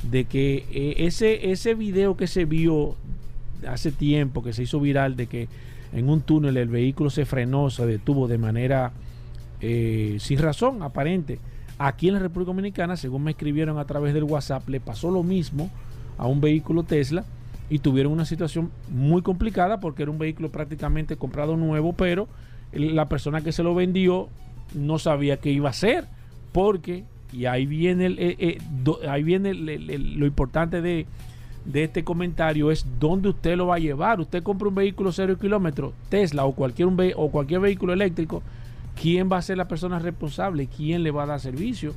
[0.09, 2.95] de que eh, ese, ese video que se vio
[3.67, 5.47] hace tiempo, que se hizo viral, de que
[5.93, 8.91] en un túnel el vehículo se frenó, se detuvo de manera
[9.61, 11.39] eh, sin razón aparente.
[11.77, 15.23] Aquí en la República Dominicana, según me escribieron a través del WhatsApp, le pasó lo
[15.23, 15.69] mismo
[16.17, 17.23] a un vehículo Tesla
[17.69, 22.27] y tuvieron una situación muy complicada porque era un vehículo prácticamente comprado nuevo, pero
[22.73, 24.27] la persona que se lo vendió
[24.73, 26.05] no sabía qué iba a hacer
[26.51, 28.57] porque, y ahí viene, eh, eh,
[29.07, 31.05] ahí viene lo importante de,
[31.71, 34.19] de este comentario es dónde usted lo va a llevar.
[34.19, 38.41] Usted compra un vehículo cero kilómetros, Tesla o cualquier, un o cualquier vehículo eléctrico,
[38.99, 40.67] ¿quién va a ser la persona responsable?
[40.67, 41.93] ¿Quién le va a dar servicio?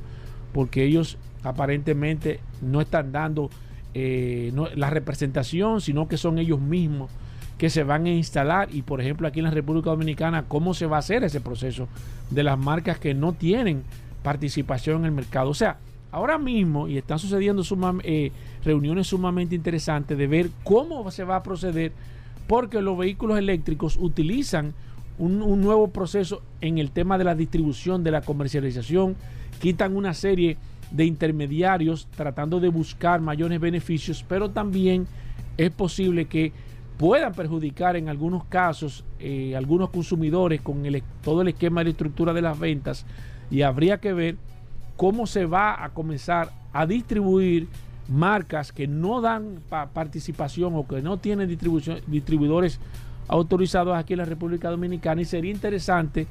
[0.53, 3.49] Porque ellos aparentemente no están dando
[3.95, 7.09] eh, la representación, sino que son ellos mismos
[7.57, 8.69] que se van a instalar.
[8.71, 11.87] Y por ejemplo aquí en la República Dominicana, ¿cómo se va a hacer ese proceso
[12.29, 13.81] de las marcas que no tienen
[14.21, 15.49] participación en el mercado?
[15.49, 15.77] O sea,
[16.13, 17.63] ahora mismo, y están sucediendo
[18.03, 18.31] eh,
[18.63, 21.91] reuniones sumamente interesantes de ver cómo se va a proceder,
[22.45, 24.75] porque los vehículos eléctricos utilizan
[25.17, 29.15] un, nuevo proceso en el tema de la distribución, de la comercialización,
[29.59, 30.57] quitan una serie
[30.91, 35.07] de intermediarios tratando de buscar mayores beneficios, pero también
[35.57, 36.51] es posible que
[36.97, 40.83] puedan perjudicar en algunos casos eh, algunos consumidores con
[41.23, 43.03] todo el esquema de estructura de las ventas
[43.49, 44.37] y habría que ver
[44.97, 47.67] cómo se va a comenzar a distribuir
[48.07, 49.59] marcas que no dan
[49.93, 51.47] participación o que no tienen
[52.07, 52.79] distribuidores
[53.27, 56.27] autorizados aquí en la República Dominicana y sería interesante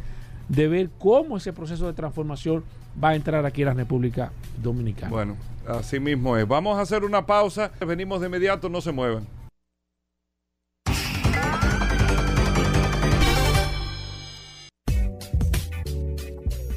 [0.48, 2.62] de ver cómo ese proceso de transformación
[3.02, 4.32] va a entrar aquí en la República
[4.62, 5.10] Dominicana.
[5.10, 5.36] Bueno,
[5.66, 6.46] así mismo es.
[6.46, 9.26] Vamos a hacer una pausa, venimos de inmediato, no se muevan.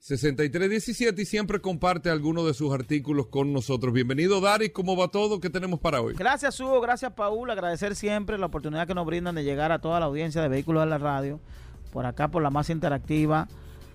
[0.00, 3.92] 6317 y siempre comparte algunos de sus artículos con nosotros.
[3.92, 4.70] Bienvenido, Dari.
[4.70, 5.40] ¿Cómo va todo?
[5.40, 6.14] ¿Qué tenemos para hoy?
[6.14, 6.80] Gracias, Hugo.
[6.80, 7.50] Gracias, Paul.
[7.50, 10.84] Agradecer siempre la oportunidad que nos brindan de llegar a toda la audiencia de Vehículos
[10.84, 11.38] de la Radio.
[11.92, 13.46] Por acá, por la más interactiva,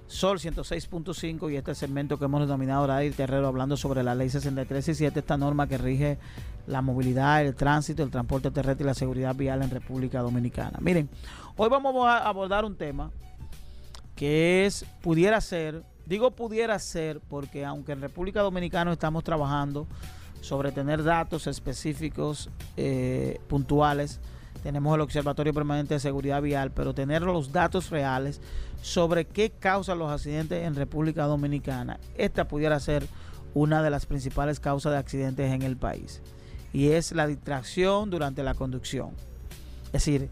[0.05, 5.19] Sol 106.5 y este segmento que hemos denominado Dari Terrero, hablando sobre la ley 6317,
[5.19, 6.19] esta norma que rige
[6.67, 10.77] la movilidad, el tránsito, el transporte terrestre y la seguridad vial en República Dominicana.
[10.81, 11.09] Miren,
[11.57, 13.09] hoy vamos a abordar un tema
[14.15, 19.87] que es, pudiera ser Digo pudiera ser porque aunque en República Dominicana estamos trabajando
[20.41, 24.19] sobre tener datos específicos eh, puntuales,
[24.61, 28.39] tenemos el Observatorio Permanente de Seguridad Vial, pero tener los datos reales
[28.81, 33.07] sobre qué causan los accidentes en República Dominicana, esta pudiera ser
[33.55, 36.21] una de las principales causas de accidentes en el país.
[36.71, 39.11] Y es la distracción durante la conducción.
[39.87, 40.29] Es decir,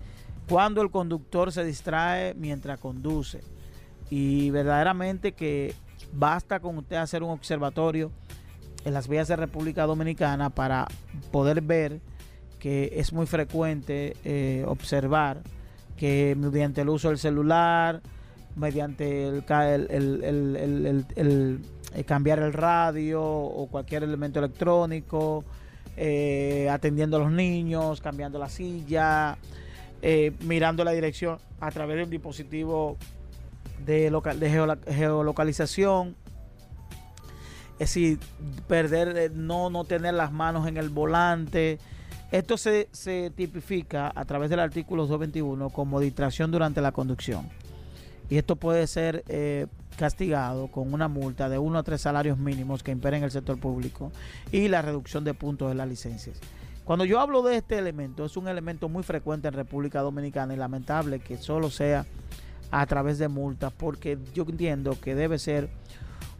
[0.47, 3.41] cuando el conductor se distrae mientras conduce
[4.09, 5.73] y verdaderamente que
[6.11, 8.11] basta con usted hacer un observatorio
[8.85, 10.87] en las vías de República Dominicana para
[11.31, 12.01] poder ver
[12.59, 15.41] que es muy frecuente eh, observar
[15.97, 18.01] que mediante el uso del celular,
[18.55, 19.43] mediante el,
[21.15, 21.59] el,
[22.05, 25.43] cambiar el radio o cualquier elemento electrónico,
[25.97, 29.37] eh, atendiendo a los niños, cambiando la silla,
[30.01, 32.97] eh, mirando la dirección a través de un dispositivo
[33.85, 34.49] de, local, de
[34.87, 36.15] geolocalización.
[37.73, 38.19] Es decir,
[38.67, 41.79] perder, eh, no, no tener las manos en el volante.
[42.31, 42.87] Esto se,
[43.35, 47.47] tipifica a través del artículo 221 como distracción durante la conducción.
[48.29, 49.67] Y esto puede ser eh,
[49.97, 54.11] castigado con una multa de uno a tres salarios mínimos que imperen el sector público
[54.51, 56.39] y la reducción de puntos de las licencias.
[56.85, 60.57] Cuando yo hablo de este elemento, es un elemento muy frecuente en República Dominicana y
[60.57, 62.05] lamentable que solo sea
[62.73, 65.69] a través de multas, porque yo entiendo que debe ser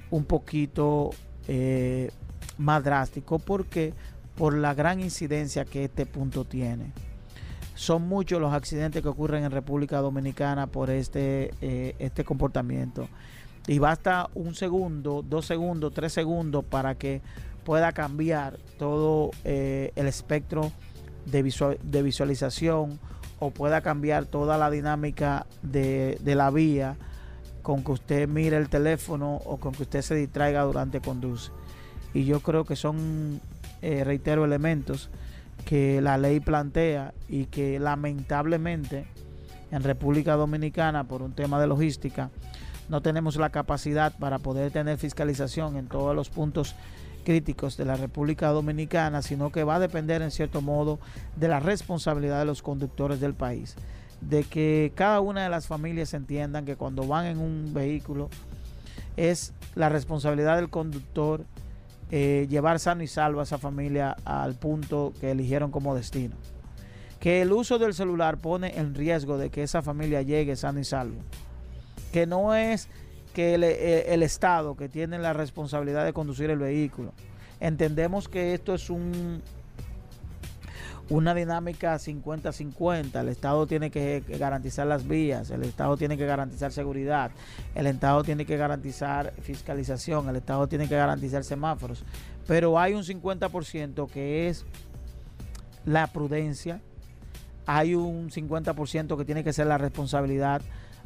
[0.09, 1.11] un poquito
[1.47, 2.09] eh,
[2.57, 3.93] más drástico, porque
[4.36, 6.91] por la gran incidencia que este punto tiene.
[7.75, 13.07] Son muchos los accidentes que ocurren en República Dominicana por este, eh, este comportamiento.
[13.67, 17.21] Y basta un segundo, dos segundos, tres segundos para que
[17.63, 20.71] pueda cambiar todo eh, el espectro
[21.27, 22.99] de, de visualización
[23.44, 26.96] o pueda cambiar toda la dinámica de, la vía
[27.62, 31.52] con que usted mire el teléfono o con que usted se distraiga durante conduce.
[32.14, 33.41] Y yo creo que son,
[33.82, 35.10] eh, reitero, elementos
[35.66, 39.08] que la ley plantea y que lamentablemente
[39.72, 42.30] en República Dominicana, por un tema de logística,
[42.88, 46.76] no tenemos la capacidad para poder tener fiscalización en todos los puntos
[47.24, 50.99] críticos de la República Dominicana, sino que va a depender en cierto modo
[51.36, 53.76] de la responsabilidad de los conductores del país,
[54.21, 58.30] de que cada una de las familias entiendan que cuando van en un vehículo
[59.17, 61.45] es la responsabilidad del conductor
[62.11, 66.36] eh, llevar sano y salvo a esa familia al punto que eligieron como destino.
[67.19, 70.84] Que el uso del celular pone en riesgo de que esa familia llegue sano y
[70.84, 71.21] salvo.
[72.11, 72.89] Que no es
[73.34, 77.13] que eh, el, Estado, que tiene la responsabilidad de conducir el vehículo,
[77.59, 79.41] entendemos que esto es un
[81.09, 83.19] una dinámica 50-50.
[83.19, 87.31] El Estado tiene que garantizar las vías, el Estado tiene que garantizar seguridad,
[87.75, 92.03] el Estado tiene que garantizar fiscalización, el Estado tiene que garantizar semáforos.
[92.47, 94.65] Pero hay un 50% que es
[95.86, 96.81] la prudencia,
[97.65, 100.61] hay un 50% que tiene que ser la responsabilidad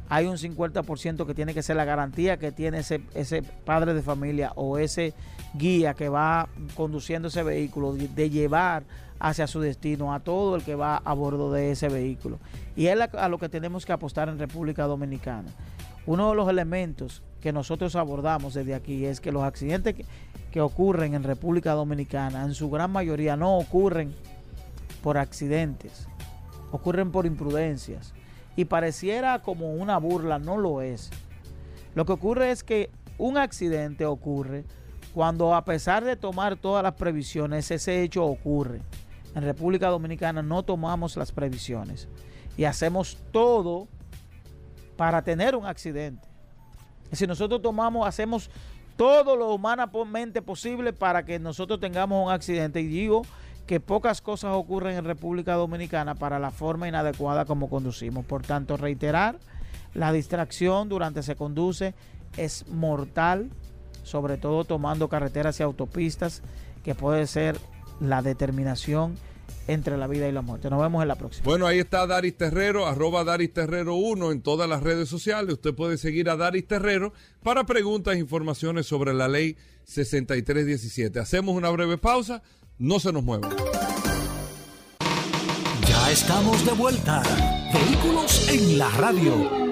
[0.10, 4.02] hay un 50% que tiene que ser la garantía que tiene ese, ese padre de
[4.02, 5.14] familia o ese
[5.54, 8.84] guía que va conduciendo ese vehículo, de, llevar
[9.20, 12.40] hacia su destino a todo el que va a bordo de ese vehículo.
[12.76, 15.50] Y es a lo que tenemos que apostar en República Dominicana.
[16.06, 20.06] Uno de los elementos que nosotros abordamos desde aquí es que los accidentes que,
[20.52, 24.16] que ocurren en República Dominicana, en su gran mayoría no ocurren
[25.04, 26.08] por accidentes,
[26.72, 28.14] ocurren por imprudencias.
[28.58, 31.10] Y pareciera como una burla, no lo es.
[31.96, 34.66] Lo que ocurre es que un accidente ocurre
[35.14, 38.82] cuando a pesar de tomar todas las previsiones, ese hecho ocurre.
[39.34, 42.08] En República Dominicana no tomamos las previsiones
[42.58, 43.88] y hacemos todo
[44.96, 46.28] para tener un accidente.
[47.12, 48.50] Si nosotros tomamos, hacemos
[48.96, 52.82] todo lo humanamente posible para que nosotros tengamos un accidente.
[52.82, 53.22] Y digo
[53.68, 58.26] que pocas cosas ocurren en República Dominicana para la forma inadecuada como conducimos.
[58.26, 59.38] Por tanto, reiterar,
[59.94, 61.94] la distracción durante se conduce
[62.38, 63.50] es mortal,
[64.04, 66.42] sobre todo tomando carreteras y autopistas,
[66.84, 67.60] que puede ser
[68.00, 69.16] la determinación
[69.68, 70.70] entre la vida y la muerte.
[70.70, 71.44] Nos vemos en la próxima.
[71.44, 75.56] Bueno, ahí está Daris Terrero, arroba Daris Terrero 1 en todas las redes sociales.
[75.56, 77.12] Usted puede seguir a Daris Terrero
[77.44, 81.20] para preguntas e informaciones sobre la ley 6317.
[81.20, 82.42] Hacemos una breve pausa,
[82.80, 83.52] no se nos muevan.
[85.88, 87.24] Ya estamos de vuelta.
[87.74, 89.68] Vehículos en la radio.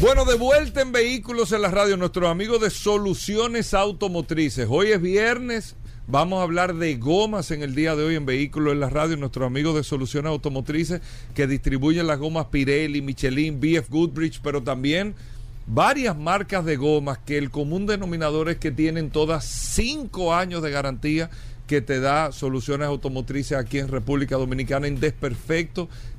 [0.00, 4.66] Bueno, de vuelta en Vehículos en la Radio, nuestros amigos de Soluciones Automotrices.
[4.70, 5.76] Hoy es viernes,
[6.06, 9.18] vamos a hablar de gomas en el día de hoy en Vehículos en la Radio.
[9.18, 11.02] Nuestros amigos de Soluciones Automotrices
[11.34, 15.14] que distribuyen las gomas Pirelli, Michelin, BF Goodrich, pero también
[15.66, 20.70] varias marcas de gomas que el común denominador es que tienen todas cinco años de
[20.70, 21.30] garantía
[21.66, 25.88] que te da soluciones automotrices aquí en República Dominicana en desperfecto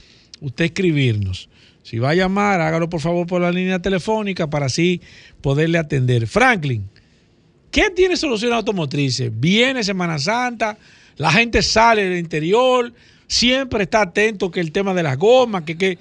[0.41, 1.49] usted escribirnos.
[1.83, 5.01] Si va a llamar, hágalo por favor por la línea telefónica para así
[5.43, 6.27] poderle atender.
[6.27, 6.89] Franklin,
[7.75, 9.33] ¿Qué tiene soluciones automotrices?
[9.35, 10.79] Viene Semana Santa,
[11.17, 12.93] la gente sale del interior,
[13.27, 15.99] siempre está atento que el tema de las gomas, que, que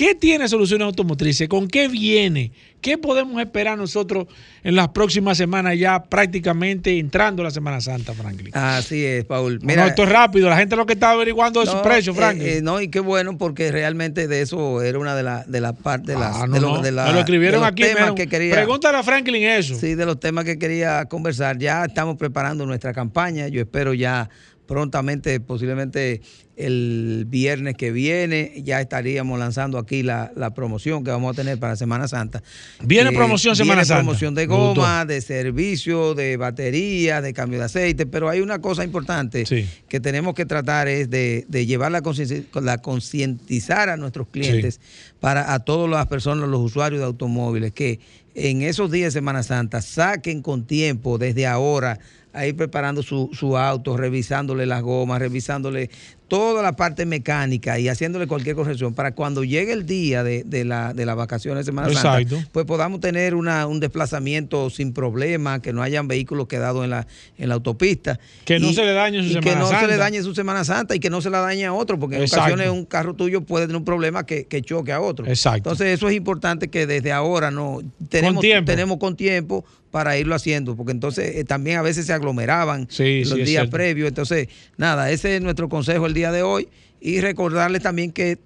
[0.00, 1.46] ¿qué tiene soluciones automotrices?
[1.46, 2.52] ¿Con qué viene?
[2.80, 4.26] ¿Qué podemos esperar nosotros
[4.64, 8.48] en las próximas semanas ya prácticamente entrando la Semana Santa, Franklin?
[8.56, 9.58] Así es, Paul.
[9.62, 12.48] no, esto es rápido, la gente lo que está averiguando es su precio, eh, Franklin.
[12.48, 15.74] eh, no, y qué bueno, porque realmente de eso era una de las de las
[15.74, 17.82] partes de las Ah, no, de, lo- no, de la- lo escribieron de los aquí.
[17.82, 18.54] temas mira, que quería.
[18.54, 19.74] Pregúntale a Franklin eso.
[19.74, 21.58] Sí, de los temas que quería conversar.
[21.58, 23.48] Ya estamos preparando nuestra campaña.
[23.48, 24.30] Yo espero ya
[24.70, 26.22] prontamente, posiblemente
[26.56, 31.58] el viernes que viene, ya estaríamos lanzando aquí la, la promoción que vamos a tener
[31.58, 32.40] para Semana Santa.
[32.84, 34.02] Viene Eh, promoción Semana viene Santa.
[34.04, 38.84] promoción de goma, de servicio, de batería, de cambio de aceite, pero hay una cosa
[38.84, 39.66] importante Sí.
[39.88, 44.80] que tenemos que tratar es de, de llevar la concientizar a nuestros clientes
[45.18, 47.98] para a todas las personas, los usuarios de automóviles, que
[48.36, 51.98] en esos días de Semana Santa saquen con tiempo desde ahora
[52.32, 55.90] a ir preparando su, su auto, revisándole las gomas, revisándole
[56.30, 60.64] toda la parte mecánica y haciéndole cualquier corrección para cuando llegue el día de, de
[60.64, 65.60] la, de las vacaciones de Semana Santa, pues podamos tener una, un desplazamiento sin problema,
[65.60, 67.06] que no hayan vehículos quedados en la,
[67.36, 68.20] en la autopista.
[68.44, 69.86] Que no se le dañe su y que Semana no se Santa.
[69.88, 72.22] le dañe su Semana Santa y que no se la dañe a otro, porque en
[72.22, 72.44] Exacto.
[72.54, 75.26] ocasiones un carro tuyo puede tener un problema que, que choque a otro.
[75.26, 75.58] Exacto.
[75.58, 78.70] Entonces eso es importante que desde ahora no tenemos, tiempo.
[78.70, 83.24] tenemos con tiempo para irlo haciendo, porque entonces eh, también a veces se aglomeraban Sí,
[83.24, 84.06] los sí, días previos.
[84.06, 86.68] Entonces, nada, ese es nuestro consejo el día de hoy
[87.00, 88.38] y recordarles también que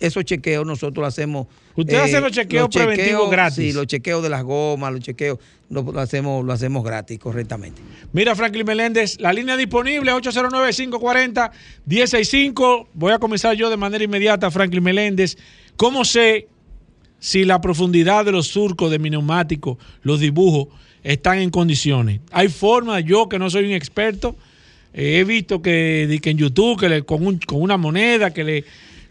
[0.00, 1.46] esos chequeos nosotros lo hacemos.
[1.46, 3.56] eh, Usted hace los chequeos preventivos gratis.
[3.56, 5.38] Sí, los chequeos de las gomas, los chequeos
[5.70, 7.80] lo, lo hacemos, lo hacemos gratis, correctamente.
[8.12, 12.86] Mira, Franklin Meléndez, la línea disponible 809-540-165.
[12.94, 15.36] Voy a comenzar yo de manera inmediata, Franklin Meléndez.
[15.76, 16.48] ¿Cómo sé
[17.18, 20.68] si la profundidad de los surcos de mi neumático, los dibujos,
[21.02, 22.20] están en condiciones?
[22.30, 24.34] Hay forma, yo que no soy un experto, eh,
[24.94, 28.64] he visto que, que en YouTube, que le- con, un- con una moneda, que le...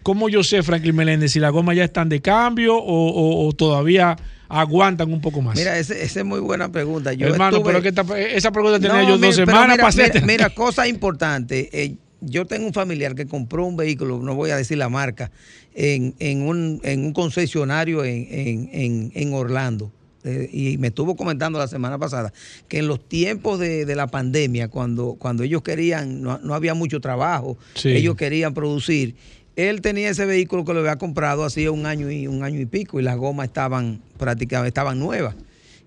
[0.04, 3.54] ¿Cómo yo sé, Franklin Meléndez, si las gomas ya están de cambio o, o- o
[3.54, 4.16] todavía
[4.50, 5.56] aguantan un poco más?
[5.56, 7.14] Mira, esa es muy buena pregunta.
[7.14, 9.76] Yo Hermano, estuve- pero que esta- esa pregunta tenía No, yo mira, dos semanas mira,
[9.78, 10.14] para hacer.
[10.16, 11.70] mira, mira, cosa importante.
[11.72, 15.30] eh, yo tengo un familiar que compró un vehículo, no voy a decir la marca,
[15.76, 19.92] en, en un, en un concesionario en- en Orlando.
[20.24, 22.32] Eh, y me estuvo comentando la semana pasada
[22.68, 26.74] que en los tiempos de, de la pandemia, cuando, cuando ellos querían, no, no había
[26.76, 27.90] mucho trabajo, Sí.
[27.90, 29.16] ellos querían producir.
[29.56, 32.66] Él tenía ese vehículo que lo había comprado hacía un año y un año y
[32.66, 35.36] pico y las gomas estaban prácticamente estaban nuevas.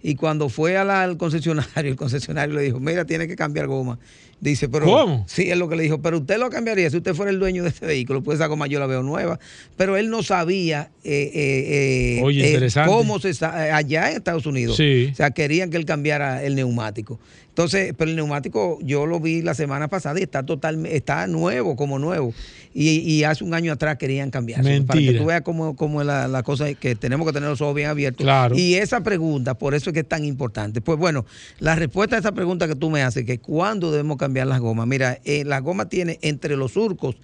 [0.03, 3.99] Y cuando fue la- al concesionario, el concesionario le dijo, mira, tiene que cambiar goma.
[4.45, 4.84] Dice, pero...
[4.84, 5.24] ¿Cómo?
[5.26, 7.62] Sí, es lo que le dijo, pero usted lo cambiaría si usted fuera el dueño
[7.62, 9.40] de este vehículo, pues esa goma yo la veo nueva.
[9.78, 12.92] Pero él no sabía eh, eh, eh, Oye, eh, interesante.
[12.92, 13.32] cómo se...
[13.32, 14.76] sa- eh, Allá en Estados Unidos.
[14.76, 15.09] Sí.
[15.11, 17.18] O sea, querían que él cambiara el neumático.
[17.55, 21.76] Entonces, pero el neumático yo lo vi la semana pasada y está total, está nuevo,
[21.76, 22.34] como nuevo.
[22.74, 24.68] Y, y hace un año atrás querían cambiarlo.
[24.84, 27.61] Para que tú veas cómo, cómo es la, la cosa, que tenemos que tener los
[27.61, 28.24] ojos bien abiertos.
[28.24, 28.59] Claro.
[28.59, 30.80] Y esa pregunta, por eso es que es tan importante.
[30.80, 31.26] Pues bueno,
[31.61, 34.88] la respuesta a esa pregunta que tú me haces, que cuándo debemos cambiar las gomas.
[34.88, 37.14] Mira, eh, las gomas tienen, entre los surcos,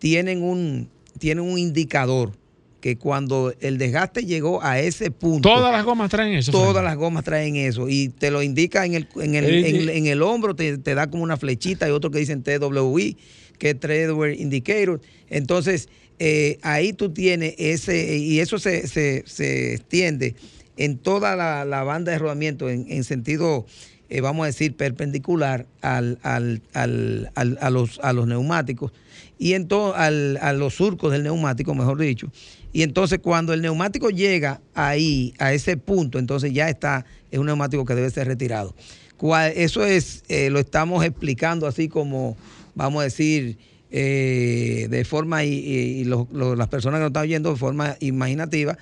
[0.00, 0.88] tienen un,
[1.20, 2.32] tienen un indicador
[2.86, 5.48] que cuando el desgaste llegó a ese punto.
[5.48, 6.52] Todas las gomas traen eso.
[6.52, 10.06] Todas las gomas traen eso y te lo indica en el, en el, en, en
[10.06, 13.16] el hombro, te, te da como una flechita y otro que dicen TWI,
[13.58, 15.00] que es Tread Wear Indicator.
[15.30, 15.88] Entonces,
[16.20, 20.36] eh, ahí tú tienes ese, y eso se, se- se extiende
[20.76, 23.66] en toda la, la banda de rodamiento en, en sentido,
[24.10, 28.92] eh, vamos a decir, perpendicular al, al- al- al- a, los, a los neumáticos
[29.38, 32.30] y en to- al- a los surcos del neumático, mejor dicho.
[32.76, 37.46] Y entonces cuando el neumático llega ahí, a ese punto, entonces ya está, es un
[37.46, 38.74] neumático que debe ser retirado.
[39.54, 42.36] Eso es, eh, lo estamos explicando así como,
[42.74, 43.56] vamos a decir,
[43.90, 48.76] eh, de forma, y, las personas que nos están oyendo de forma imaginativa,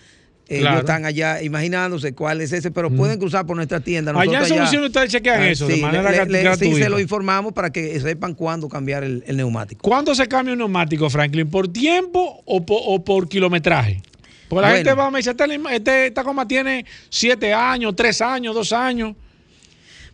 [0.47, 0.66] Claro.
[0.68, 4.11] ellos están allá imaginándose cuál es ese, pero pueden cruzar por nuestra tienda.
[4.12, 6.45] Allá en Nosotros Soluciones ustedes chequean Ah, eso de sí, manera le- grat- le- sí,
[6.45, 6.78] gratuita.
[6.84, 9.80] se lo informamos para que sepan cuándo cambiar el, el neumático.
[9.82, 11.49] ¿Cuándo se cambia un neumático, Franklin?
[11.49, 14.03] ¿Por tiempo o por, o por kilometraje?
[14.49, 14.76] Porque la Bueno.
[14.84, 18.55] gente va a me dice, "Este lima- este- esta goma tiene siete años, tres años,
[18.55, 19.14] dos años.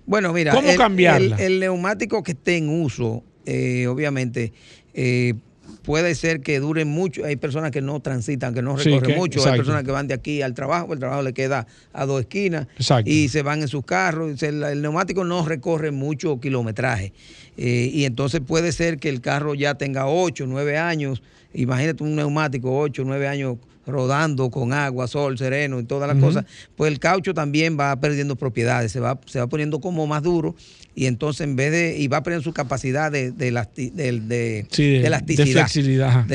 [0.06, 1.36] Bueno, mira, ¿Cómo el, cambiarla?
[1.36, 4.52] el- el neumático que esté en uso, eh, obviamente,
[4.94, 5.34] eh,
[5.90, 7.24] puede ser que dure mucho.
[7.24, 9.38] Hay personas que no transitan, que no Sí, recorren que- mucho.
[9.40, 9.54] exacto.
[9.54, 12.68] Hay personas que van de aquí al trabajo, el trabajo le queda a dos esquinas
[12.76, 13.10] Exacto.
[13.10, 14.40] y se van en sus carros.
[14.44, 17.12] El, el neumático no recorre mucho kilometraje.
[17.56, 21.22] Eh, y entonces puede ser que el carro ya tenga 8, 9 años.
[21.54, 26.44] Imagínate un neumático, 8, 9 años rodando con agua, sol, sereno y todas las cosas,
[26.76, 30.54] pues el caucho también va perdiendo propiedades, se va, se va poniendo como más duro
[30.94, 34.66] y entonces en vez de, y va perdiendo su capacidad de, de, elasti- de- de-
[34.70, 35.44] Sí, de- elasticidad.
[35.46, 36.26] de flexibilidad,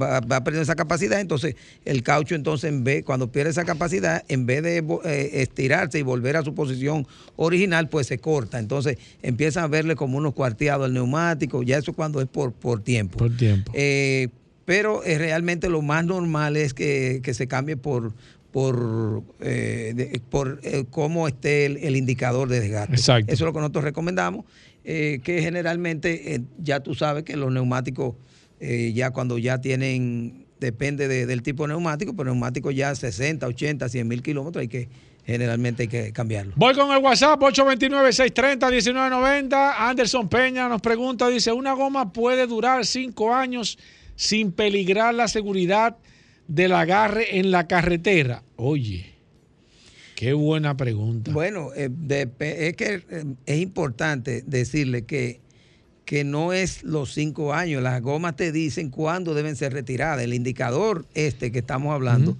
[0.00, 4.24] va, va perdiendo esa capacidad, entonces el caucho entonces en vez, cuando pierde esa capacidad,
[4.28, 7.06] en vez de eh, estirarse y volver a su posición
[7.36, 8.58] original, pues se corta.
[8.58, 12.82] Entonces empiezan a verle como unos cuarteados al neumático, ya eso cuando es por, por
[12.82, 13.18] tiempo.
[13.18, 13.70] Por tiempo.
[13.74, 14.28] Eh,
[14.64, 18.12] pero eh, realmente lo más normal es que, que se cambie por
[18.58, 22.94] por, eh, de- por eh, cómo esté el, el indicador de desgaste.
[22.96, 23.32] Exacto.
[23.32, 24.46] Eso es lo que nosotros recomendamos,
[24.84, 28.16] eh, que generalmente ya tú sabes que los neumáticos
[28.60, 33.88] ya cuando ya tienen, depende de- del tipo de neumático, pero neumáticos ya 60, 80,
[33.88, 34.88] 100 mil kilómetros hay que,
[35.24, 36.54] generalmente hay que cambiarlo.
[36.56, 39.74] Voy con el WhatsApp 829-630-1990.
[39.78, 43.78] Anderson Peña nos pregunta, dice, ¿una goma puede durar cinco años
[44.16, 45.96] sin peligrar la seguridad
[46.48, 48.42] del agarre en la carretera?
[48.60, 49.06] Oye,
[50.16, 51.30] qué buena pregunta.
[51.30, 51.88] Bueno, eh,
[52.40, 55.38] es que eh, es importante decirle que,
[56.04, 57.80] que no es los cinco años.
[57.84, 60.24] Las gomas te dicen cuándo deben ser retiradas.
[60.24, 62.36] El indicador este que estamos hablando.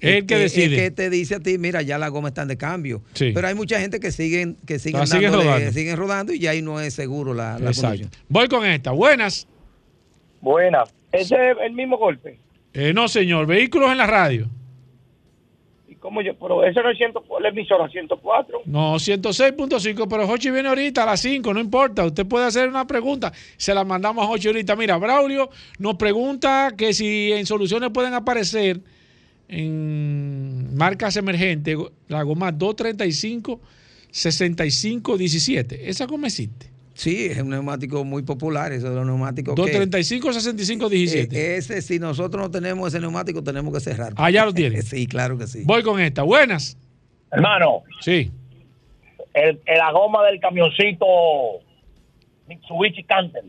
[0.00, 0.74] Es el que decide.
[0.74, 3.02] que te dice a ti, mira, ya las gomas están de cambio.
[3.12, 3.32] Sí.
[3.34, 5.72] Pero hay mucha gente que siguen, que siguen, rodando.
[5.72, 7.72] siguen rodando y ya ahí no es seguro la, la.
[8.30, 8.92] Voy con esta.
[8.92, 9.46] Buenas.
[10.40, 10.94] Buenas.
[11.12, 12.38] Ese es el mismo golpe.
[12.72, 13.46] Eh, no, señor.
[13.46, 14.48] Vehículos en la radio.
[16.00, 16.34] ¿Cómo yo?
[16.34, 18.62] Pero ese no es 100, la emisora 104.
[18.66, 22.04] No, 106.5, pero Hochi viene ahorita a las 5, no importa.
[22.04, 24.76] Usted puede hacer una pregunta, se la mandamos a Hochi ahorita.
[24.76, 28.80] Mira, Braulio nos pregunta que si en soluciones pueden aparecer
[29.48, 31.76] en marcas emergentes
[32.06, 33.60] la goma 235
[34.10, 35.88] 65 17.
[35.90, 36.77] Esa goma existe.
[36.98, 39.54] Sí, es un neumático muy popular, eso de los neumáticos.
[39.54, 41.36] 235 65 17.
[41.36, 44.12] Eh, ese, si nosotros no tenemos ese neumático, tenemos que cerrar.
[44.16, 44.82] Ah, ya lo tiene.
[44.82, 45.62] sí, claro que sí.
[45.64, 46.24] Voy con esta.
[46.24, 46.76] Buenas.
[47.30, 48.32] Hermano, Sí.
[49.32, 51.06] el, el- la goma del camioncito
[52.48, 53.44] Mitsubishi Canter,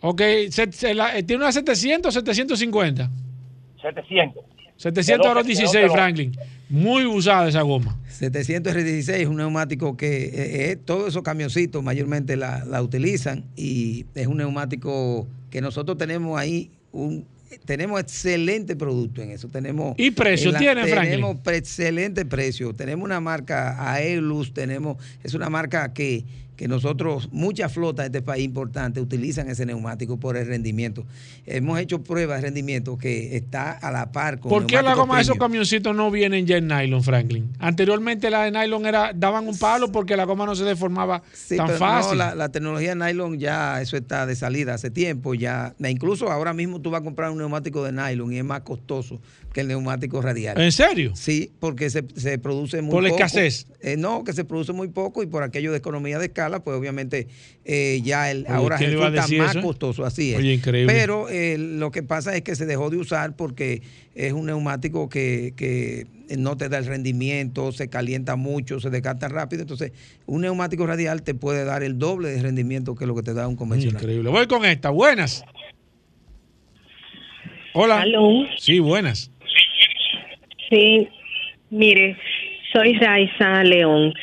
[0.00, 3.08] Ok, se- se la- eh, tiene una 700 o 750.
[3.80, 4.44] 700.
[4.82, 6.32] 700 euros De 16, dónde lo- Franklin.
[6.68, 7.98] Muy usada esa goma.
[8.08, 13.44] 700 R16 es un neumático que eh, eh, todos esos camioncitos mayormente la, la utilizan
[13.56, 17.26] y es un neumático que nosotros tenemos ahí un
[17.66, 19.46] tenemos excelente producto en eso.
[19.48, 21.10] Tenemos ¿Y precio la- tiene, Franklin?
[21.10, 22.72] Tenemos pre- excelente precio.
[22.72, 26.24] Tenemos una marca Aelus, tenemos es una marca que
[26.56, 31.04] que nosotros, muchas flotas de este país importantes utilizan ese neumático por el rendimiento.
[31.46, 35.16] Hemos hecho pruebas de rendimiento que está a la par con ¿Por qué la goma
[35.16, 37.50] de esos camioncitos no vienen ya en nylon, Franklin?
[37.58, 41.56] Anteriormente la de nylon era daban un palo porque la goma no se deformaba Sí,
[41.56, 42.18] tan pero fácil.
[42.18, 45.34] No, la, la tecnología nylon ya, eso está de salida hace tiempo.
[45.34, 48.44] ya e Incluso ahora mismo tú vas a comprar un neumático de nylon y es
[48.44, 49.20] más costoso
[49.52, 50.60] que el neumático radial.
[50.60, 51.12] ¿En serio?
[51.14, 53.22] Sí, porque se, se produce muy ¿Por la poco.
[53.22, 53.66] escasez?
[53.80, 56.76] Eh, no, que se produce muy poco y por aquello de economía de escala, pues
[56.76, 57.28] obviamente
[57.64, 60.38] eh, ya el, Oye, ahora ¿quién le iba a resulta más eso, costoso, así es.
[60.38, 60.92] Oye, increíble.
[60.92, 63.82] Pero eh, lo que pasa es que se dejó de usar porque
[64.14, 66.06] es un neumático que, que
[66.36, 69.62] no te da el rendimiento, se calienta mucho, se desgasta rápido.
[69.62, 69.92] Entonces,
[70.26, 73.48] un neumático radial te puede dar el doble de rendimiento que lo que te da
[73.48, 74.00] un convencional.
[74.02, 74.30] Increíble.
[74.30, 74.90] Voy con esta.
[74.90, 75.44] Buenas.
[77.74, 78.04] Hola.
[78.58, 79.30] Sí, buenas.
[80.72, 81.06] Sí,
[81.68, 82.16] mire,
[82.72, 84.14] soy Raiza León.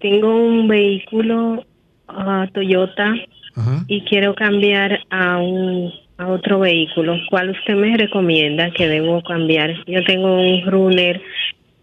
[0.00, 1.66] Tengo un vehículo
[2.08, 3.14] ah, Toyota
[3.88, 7.16] y quiero cambiar a un a otro vehículo.
[7.28, 9.74] ¿Cuál usted me recomienda que debo cambiar?
[9.86, 11.20] Yo tengo un Runner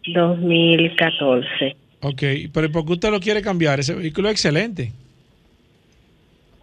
[0.07, 1.75] 2014.
[2.01, 3.79] Ok, pero ¿por qué usted lo quiere cambiar?
[3.79, 4.91] Ese vehículo es excelente.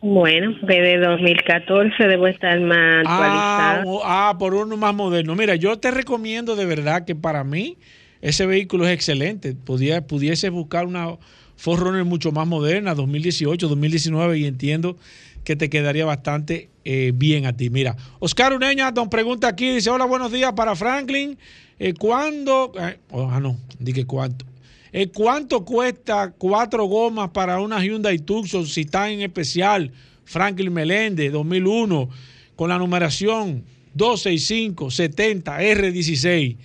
[0.03, 3.85] Bueno, porque de 2014 debo estar más Ah, actualizada.
[4.05, 5.37] ah, por uno más moderno.
[5.37, 7.79] Mira, yo te recomiendo de verdad que para mí
[8.21, 9.55] ese vehículo es excelente.
[9.55, 11.17] Podía, pudiese buscar una
[11.57, 14.97] Forerunner mucho más moderna, 2018, 2019, y entiendo
[15.45, 17.71] que te quedaría bastante eh, bien a ti.
[17.71, 21.39] Mira, Oscar Uneña nos pregunta aquí, dice, hola, buenos días para Franklin.
[21.79, 22.73] Eh, ¿Cuándo?
[22.81, 24.45] eh, oh, ah, no, dije cuánto.
[24.93, 29.91] Eh, ¿Cuánto cuesta cuatro gomas para una Hyundai Tucson si está en especial?
[30.25, 32.09] Franklin Meléndez, 2001,
[32.57, 33.65] con la numeración
[33.97, 36.57] 265-70R16.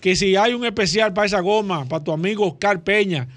[0.00, 3.28] Que si hay un especial para esa goma, para tu amigo Oscar Peña,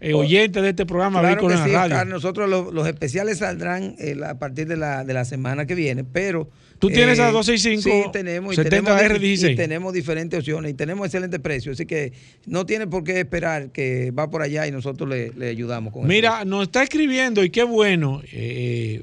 [0.00, 1.94] eh, oyente de este programa Claro que en sí, la Radio.
[1.94, 5.74] Oscar, nosotros lo- los especiales saldrán eh, a partir de la, de la semana que
[5.74, 6.48] viene, pero...
[6.78, 8.52] ¿Tú tienes eh, a 265, Sí, tenemos.
[8.52, 9.52] Y 70 tenemos, R16?
[9.52, 12.12] y tenemos diferentes opciones y tenemos excelente precio, así que
[12.46, 16.06] no tiene por qué esperar que va por allá y nosotros le, le ayudamos con
[16.06, 19.02] Mira, nos está escribiendo, y qué bueno, eh,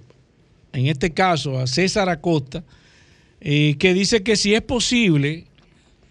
[0.74, 2.64] en este caso a César Acosta,
[3.42, 5.46] eh, que dice que si es posible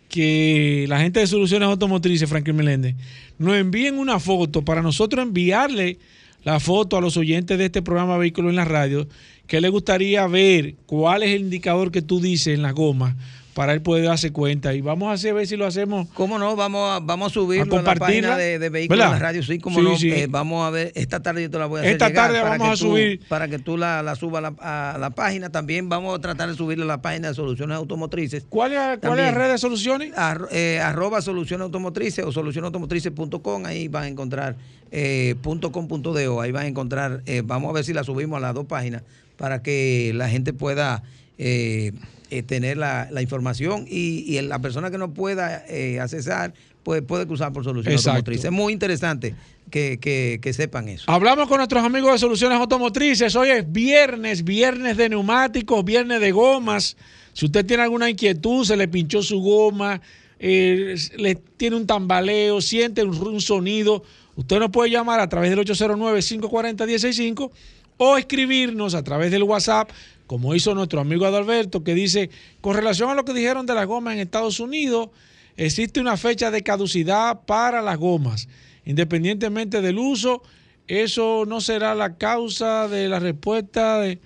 [0.09, 2.95] que la gente de Soluciones Automotrices, Franklin Meléndez,
[3.39, 5.99] nos envíen una foto para nosotros enviarle
[6.45, 9.09] la foto a los oyentes de este programa Vehículos en la Radio,
[9.47, 13.17] que le gustaría ver cuál es el indicador que tú dices en la goma
[13.55, 14.73] para él poder darse cuenta.
[14.73, 16.09] Y vamos a hacer, ver si lo hacemos.
[16.15, 16.57] ¿Cómo no?
[16.57, 19.43] Vamos a, vamos a subirlo a, la página de, de Vehículos en la Radio.
[19.43, 19.99] Sí, como Sí, no.
[19.99, 20.11] sí.
[20.11, 22.39] Eh, vamos a ver, esta tarde yo te la voy a hacer Esta llegar tarde
[22.41, 23.21] para vamos a tú- subir.
[23.29, 25.51] Para que tú la, la subas a la, a la página.
[25.53, 28.47] También vamos a tratar de subirla a la página de Soluciones Automotrices.
[28.49, 30.15] ¿Cuál es, cuál es la red de soluciones?
[30.51, 34.57] Eh, arroba soluciones automotrices o solucionesautomotrices.com, ahí van a encontrar
[34.91, 38.03] eh, punto .com punto .do, ahí van a encontrar, eh, vamos a ver si la
[38.05, 39.03] subimos a las dos páginas
[39.43, 41.03] para que la gente pueda
[41.37, 41.91] eh,
[42.31, 46.55] eh, tener la, la información y, y la persona que no pueda eh, accesar,
[46.85, 48.19] pues puede cruzar por soluciones Exacto.
[48.19, 48.45] automotrices.
[48.45, 49.35] Es muy interesante
[49.69, 51.11] que, que- que sepan eso.
[51.11, 53.35] Hablamos con nuestros amigos de Soluciones Automotrices.
[53.35, 56.97] Hoy es viernes, viernes de neumáticos, viernes de gomas.
[57.33, 60.01] Si usted tiene alguna inquietud, se le pinchó su goma,
[60.39, 64.05] eh, le tiene un tambaleo, siente un, un sonido,
[64.37, 67.51] usted nos puede llamar a través del 809-540-165
[67.97, 69.91] o escribirnos a través del WhatsApp,
[70.27, 73.87] como hizo nuestro amigo Adalberto, que dice, con relación a lo que dijeron de las
[73.87, 75.11] gomas en Estados Unidos,
[75.57, 78.49] existe una fecha de caducidad para las gomas.
[78.85, 80.43] Independientemente del uso,
[80.87, 84.19] eso no será la causa de la respuesta de...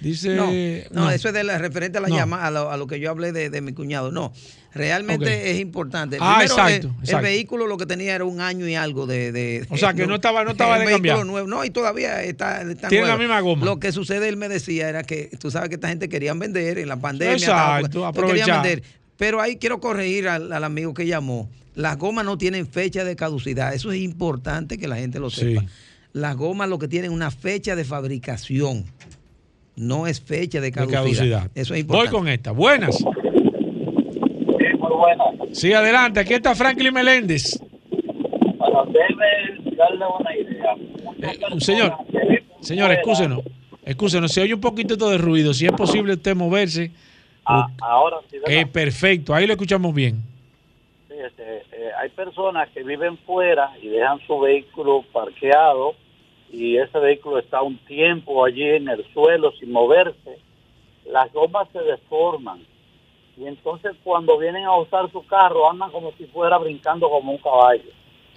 [0.00, 0.34] Dice.
[0.34, 0.50] No,
[0.90, 3.10] no, eso es de la, referente a la llamada, a lo, a lo que yo
[3.10, 4.12] hablé de, de mi cuñado.
[4.12, 4.30] No,
[4.76, 6.18] realmente es importante.
[6.20, 7.22] Ah, Primero, exacto, el, exacto.
[7.22, 9.32] vehículo lo que tenía era un año y algo de.
[9.32, 11.24] de- O sea, que no estaba- no estaba de cambiar.
[11.26, 11.48] nuevo.
[11.48, 12.62] No, y todavía está.
[12.62, 13.64] está Tiene la misma goma.
[13.66, 16.78] Lo que sucede, él me decía, era que tú sabes que esta gente querían vender
[16.78, 17.34] en la pandemia.
[17.36, 18.62] Exacto, aprovechar.
[18.62, 18.82] vender.
[19.16, 21.48] Pero ahí quiero corregir al, al amigo que llamó.
[21.74, 23.74] Las gomas no tienen fecha de caducidad.
[23.74, 25.60] Eso es importante que la gente lo sepa.
[25.62, 25.66] Sí.
[26.12, 28.84] Las gomas lo que tienen una fecha de fabricación.
[29.76, 31.50] No es fecha de De caducidad.
[31.54, 32.10] Eso es Voy importante.
[32.12, 32.50] con esta.
[32.52, 32.96] Buenas.
[34.96, 35.24] Muy buena.
[35.52, 36.20] Sí, adelante.
[36.20, 37.58] Aquí está Franklin Meléndez.
[38.56, 40.74] Bueno, debe darle una idea.
[41.22, 41.94] Eh, señor,
[42.60, 43.40] señor, excúsenos.
[43.84, 45.54] Excúsenos, se oye un poquito de ruido.
[45.54, 46.90] Si es posible usted moverse.
[47.44, 48.38] Ah, ahora sí.
[48.48, 50.20] Eh, perfecto, ahí lo escuchamos bien.
[51.08, 55.94] Fíjese, eh, hay personas que viven fuera y dejan su vehículo parqueado
[56.52, 60.38] y ese vehículo está un tiempo allí en el suelo sin moverse.
[61.04, 62.66] Las gomas se deforman
[63.36, 67.38] y entonces cuando vienen a usar su carro andan como si fuera brincando como un
[67.38, 67.84] caballo.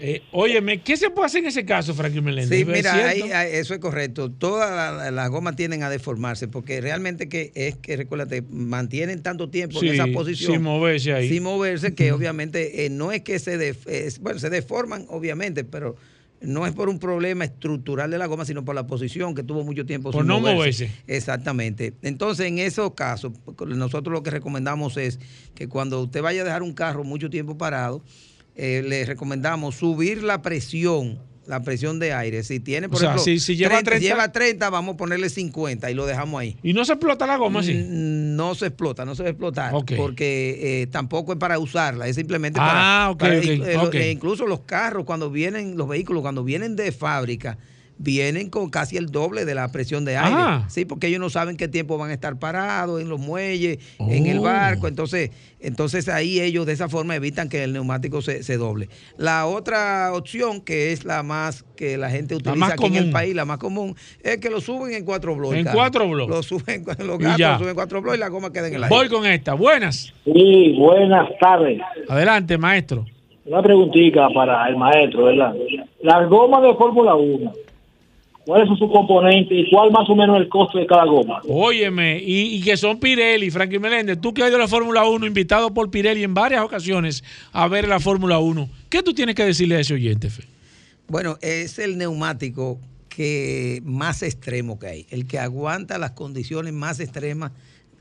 [0.01, 2.55] Eh, óyeme, ¿qué se puede hacer en ese caso, Franklin Meléndez?
[2.57, 3.25] Sí, ¿Es mira, cierto?
[3.25, 4.31] ahí- ahí- eso es correcto.
[4.31, 9.49] Todas la- las gomas tienden a deformarse porque realmente que es que, recuérdate, mantienen tanto
[9.49, 10.53] tiempo Sí, en esa posición.
[10.53, 11.27] sin moverse ahí.
[11.27, 15.65] Sin moverse, que obviamente eh, no es que se, def- es- bueno, se deforman, obviamente,
[15.65, 15.97] pero
[16.41, 19.63] no es por un problema estructural de la goma, sino por la posición que tuvo
[19.63, 20.91] mucho tiempo Por sin no moverse.
[21.07, 21.93] Exactamente.
[22.01, 23.33] Entonces, en esos casos,
[23.67, 25.19] nosotros lo que recomendamos es
[25.53, 28.03] que cuando usted vaya a dejar un carro mucho tiempo parado,
[28.55, 31.19] eh, le recomendamos subir la presión,
[31.49, 32.43] la presión de aire.
[32.43, 35.29] Si tiene, por O sea, ejemplo, si- si lleva 30 lleva 30, vamos a ponerle
[35.29, 36.55] 50 y lo dejamos ahí.
[36.61, 37.73] ¿Y no se explota la goma así?
[37.73, 42.07] Mm, No se explota, no se va a explotar, porque eh, tampoco es para usarla,
[42.07, 45.89] es simplemente Ah, para, ok, para- ok, eh, eh, incluso los carros cuando vienen, los
[45.89, 47.57] vehículos cuando vienen de fábrica,
[48.01, 50.35] vienen con casi el doble de la presión de aire.
[50.35, 50.65] Ah.
[50.69, 54.25] Sí, porque ellos no saben qué tiempo van a estar parados en los muelles, en
[54.25, 54.43] el Oh.
[54.43, 58.87] barco, entonces, entonces ahí ellos de esa forma evitan que el neumático se, se doble.
[59.17, 63.35] La otra opción, que es la más que la gente utiliza aquí en el país,
[63.35, 65.59] la más común, es que lo suben en cuatro bloques.
[65.65, 66.35] En cuatro bloques.
[66.35, 67.51] Lo suben, los gatos ya.
[67.53, 68.95] lo suben en cuatro bloques y la goma queda en el aire.
[68.95, 69.53] Voy con esta.
[69.55, 70.13] Buenas.
[70.23, 71.79] Sí, buenas tardes.
[72.07, 73.05] Adelante, maestro.
[73.45, 75.53] Una preguntita para el maestro, ¿verdad?
[76.01, 77.51] Las gomas de Fórmula 1,
[78.49, 81.39] ¿cuáles son sus componentes y cuál más o menos el costo de cada goma?
[81.47, 84.19] Óyeme, y, y que son Pirelli, Franklin Meléndez.
[84.19, 87.67] Tú que has ido a la Fórmula 1, invitado por Pirelli en varias ocasiones a
[87.67, 88.67] ver la Fórmula 1.
[88.89, 90.45] ¿Qué tú tienes que decirle a ese oyente, Fe?
[91.07, 96.99] Bueno, es el neumático que más extremo que hay, el que aguanta las condiciones más
[96.99, 97.51] extremas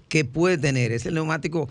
[0.08, 0.92] que puede tener.
[0.92, 1.68] Es el neumático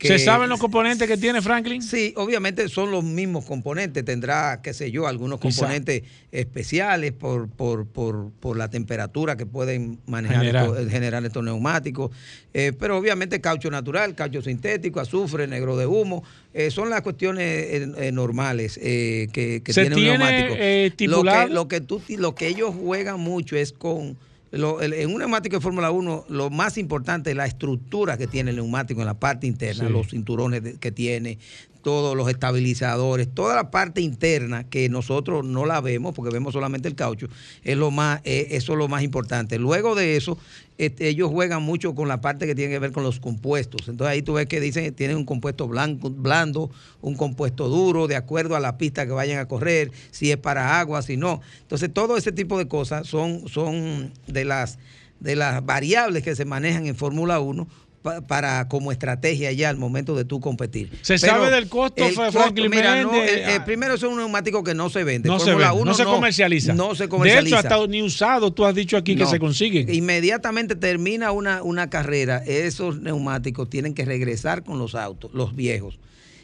[0.00, 0.08] que...
[0.08, 1.82] ¿Se saben los componentes que tiene Franklin?
[1.82, 4.04] Sí, obviamente son los mismos componentes.
[4.04, 6.02] Tendrá, qué sé yo, algunos componentes
[6.32, 10.64] especiales por, por, por, por la temperatura que pueden manejar Generar.
[10.66, 12.10] estos- generar estos neumáticos.
[12.54, 16.24] Eh, pero obviamente caucho natural, caucho sintético, azufre, negro de humo.
[16.54, 20.54] eh, son las cuestiones eh, eh, normales eh, que, que ¿Se tiene un neumático.
[20.58, 24.16] eh, lo, que, lo, que tú, lo que ellos juegan mucho es con...
[24.52, 28.26] lo- el- en un neumático de Fórmula 1, lo más importante es la estructura que
[28.26, 29.92] tiene el neumático en la parte interna, Sí.
[29.92, 31.38] los cinturones de- que tiene,
[31.82, 36.88] todos los estabilizadores, toda la parte interna que nosotros no la vemos porque vemos solamente
[36.88, 37.28] el caucho,
[37.62, 39.58] es lo más, eh, eso es lo más importante.
[39.58, 40.38] Luego de eso,
[40.78, 43.88] este, ellos juegan mucho con la parte que tiene que ver con los compuestos.
[43.88, 46.70] Entonces ahí tú ves que dicen tienen un compuesto blanco, blando,
[47.00, 50.80] un compuesto duro, de acuerdo a la pista que vayan a correr, si es para
[50.80, 51.40] agua, si no.
[51.62, 54.78] Entonces todo ese tipo de cosas son, son de las
[55.20, 57.68] de las variables que se manejan en Fórmula 1
[58.02, 60.90] pa- para como estrategia ya al momento de tú competir.
[61.02, 63.36] ¿Se sabe del costo, el Franklin mira, no, Meléndez?
[63.48, 65.28] eh, eh, primero es un neumático que no se vende.
[65.28, 66.74] No se, vende, 1 no se comercializa.
[66.74, 67.58] No se De comercializa.
[67.60, 69.92] hecho, hasta ni usado tú has dicho aquí que se consiguen.
[69.94, 75.98] Inmediatamente termina una, una carrera, esos neumáticos tienen que regresar con los autos, los viejos.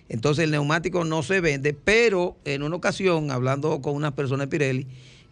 [0.08, 4.48] Entonces el neumático no se vende, pero en una ocasión, hablando con una persona de
[4.48, 4.86] Pirelli,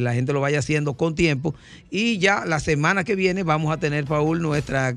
[0.00, 1.54] la gente lo vaya haciendo con tiempo.
[1.90, 4.96] Y ya la semana que viene vamos a tener, Paul, nuestra,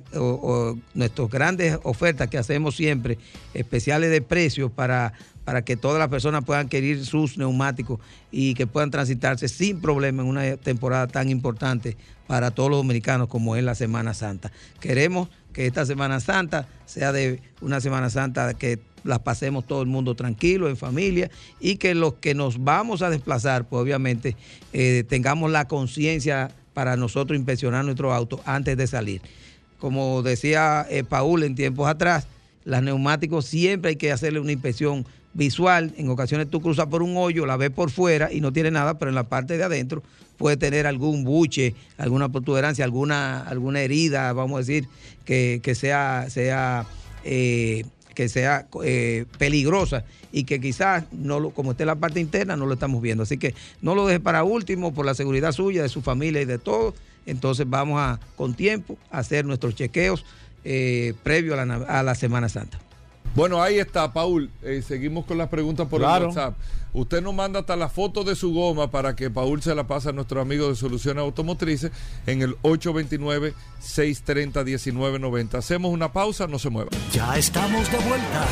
[0.93, 3.17] nuestras grandes ofertas que hacemos siempre,
[3.53, 5.13] especiales de precios para
[5.49, 7.99] para que todas las personas puedan adquirir sus neumáticos
[8.31, 11.97] y que puedan transitarse sin problema en una temporada tan importante
[12.27, 14.51] para todos los dominicanos como es la Semana Santa.
[14.79, 19.87] Queremos que esta Semana Santa sea de una Semana Santa que la pasemos todo el
[19.87, 24.35] mundo tranquilo, en familia, y que los que nos vamos a desplazar, pues obviamente
[24.73, 29.21] eh, tengamos la conciencia para nosotros inspeccionar nuestro auto antes de salir.
[29.79, 32.27] Como decía eh, Paul en tiempos atrás,
[32.65, 35.93] las neumáticos siempre hay que hacerle una inspección visual.
[35.97, 38.97] En ocasiones tú cruzas por un hoyo, la ves por fuera y no tiene nada,
[38.97, 40.03] pero en la parte de adentro
[40.37, 44.87] puede tener algún buche, alguna protuberancia, alguna, alguna herida, vamos a decir,
[45.25, 46.85] que, sea, sea,
[47.23, 47.83] eh,
[48.15, 52.65] que sea eh, peligrosa y que quizás, no lo, como esté la parte interna, no
[52.65, 53.23] lo estamos viendo.
[53.23, 56.45] Así que no lo deje para último por la seguridad suya, de su familia y
[56.45, 56.95] de todo.
[57.25, 60.25] Entonces vamos a, con tiempo, hacer nuestros chequeos
[60.63, 62.79] eh, previo a la Semana Santa.
[63.35, 64.49] Bueno, ahí está, Paul.
[64.63, 66.57] Eh, seguimos con las preguntas por el WhatsApp.
[66.91, 70.09] Usted nos manda hasta la foto de su goma para que Paul se la pase
[70.09, 71.91] a nuestro amigo de Soluciones Automotrices
[72.25, 75.53] en el 829-630-1990.
[75.55, 76.89] Hacemos una pausa, no se mueva.
[77.11, 78.47] Ya estamos de vuelta.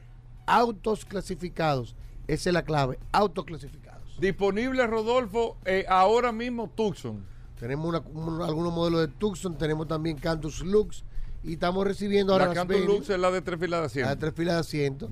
[0.48, 1.95] autos clasificados.
[2.27, 4.19] Esa es la clave, autos clasificados.
[4.19, 7.23] Disponible, Rodolfo, eh, ahora mismo Tucson.
[7.60, 11.03] Tenemos algunos modelos de Tucson, tenemos también Cantus Lux
[11.44, 14.10] y estamos recibiendo ahora la Cantus Lux es la de tres filas de asiento.
[14.10, 15.10] La de tres filas de asiento.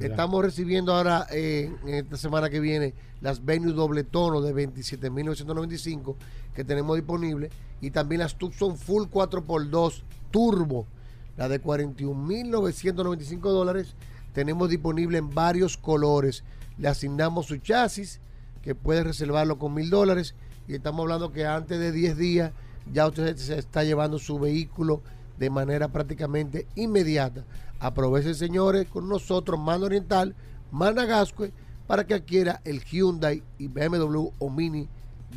[0.00, 6.16] estamos recibiendo ahora eh, en esta semana que viene las Venue doble tono de 27.995
[6.54, 10.86] que tenemos disponibles y también las Tucson Full 4x2 Turbo
[11.38, 13.94] la de 41.995 dólares
[14.34, 16.42] tenemos disponible en varios colores.
[16.76, 18.20] Le asignamos su chasis,
[18.60, 20.34] que puede reservarlo con mil dólares
[20.66, 22.52] y estamos hablando que antes de 10 días
[22.92, 25.00] ya usted se está llevando su vehículo
[25.38, 27.44] de manera prácticamente inmediata.
[27.78, 30.34] Aprovechen, señores, con nosotros, Mano Oriental,
[30.72, 31.52] Managascue,
[31.86, 34.88] para que adquiera el Hyundai y BMW o Mini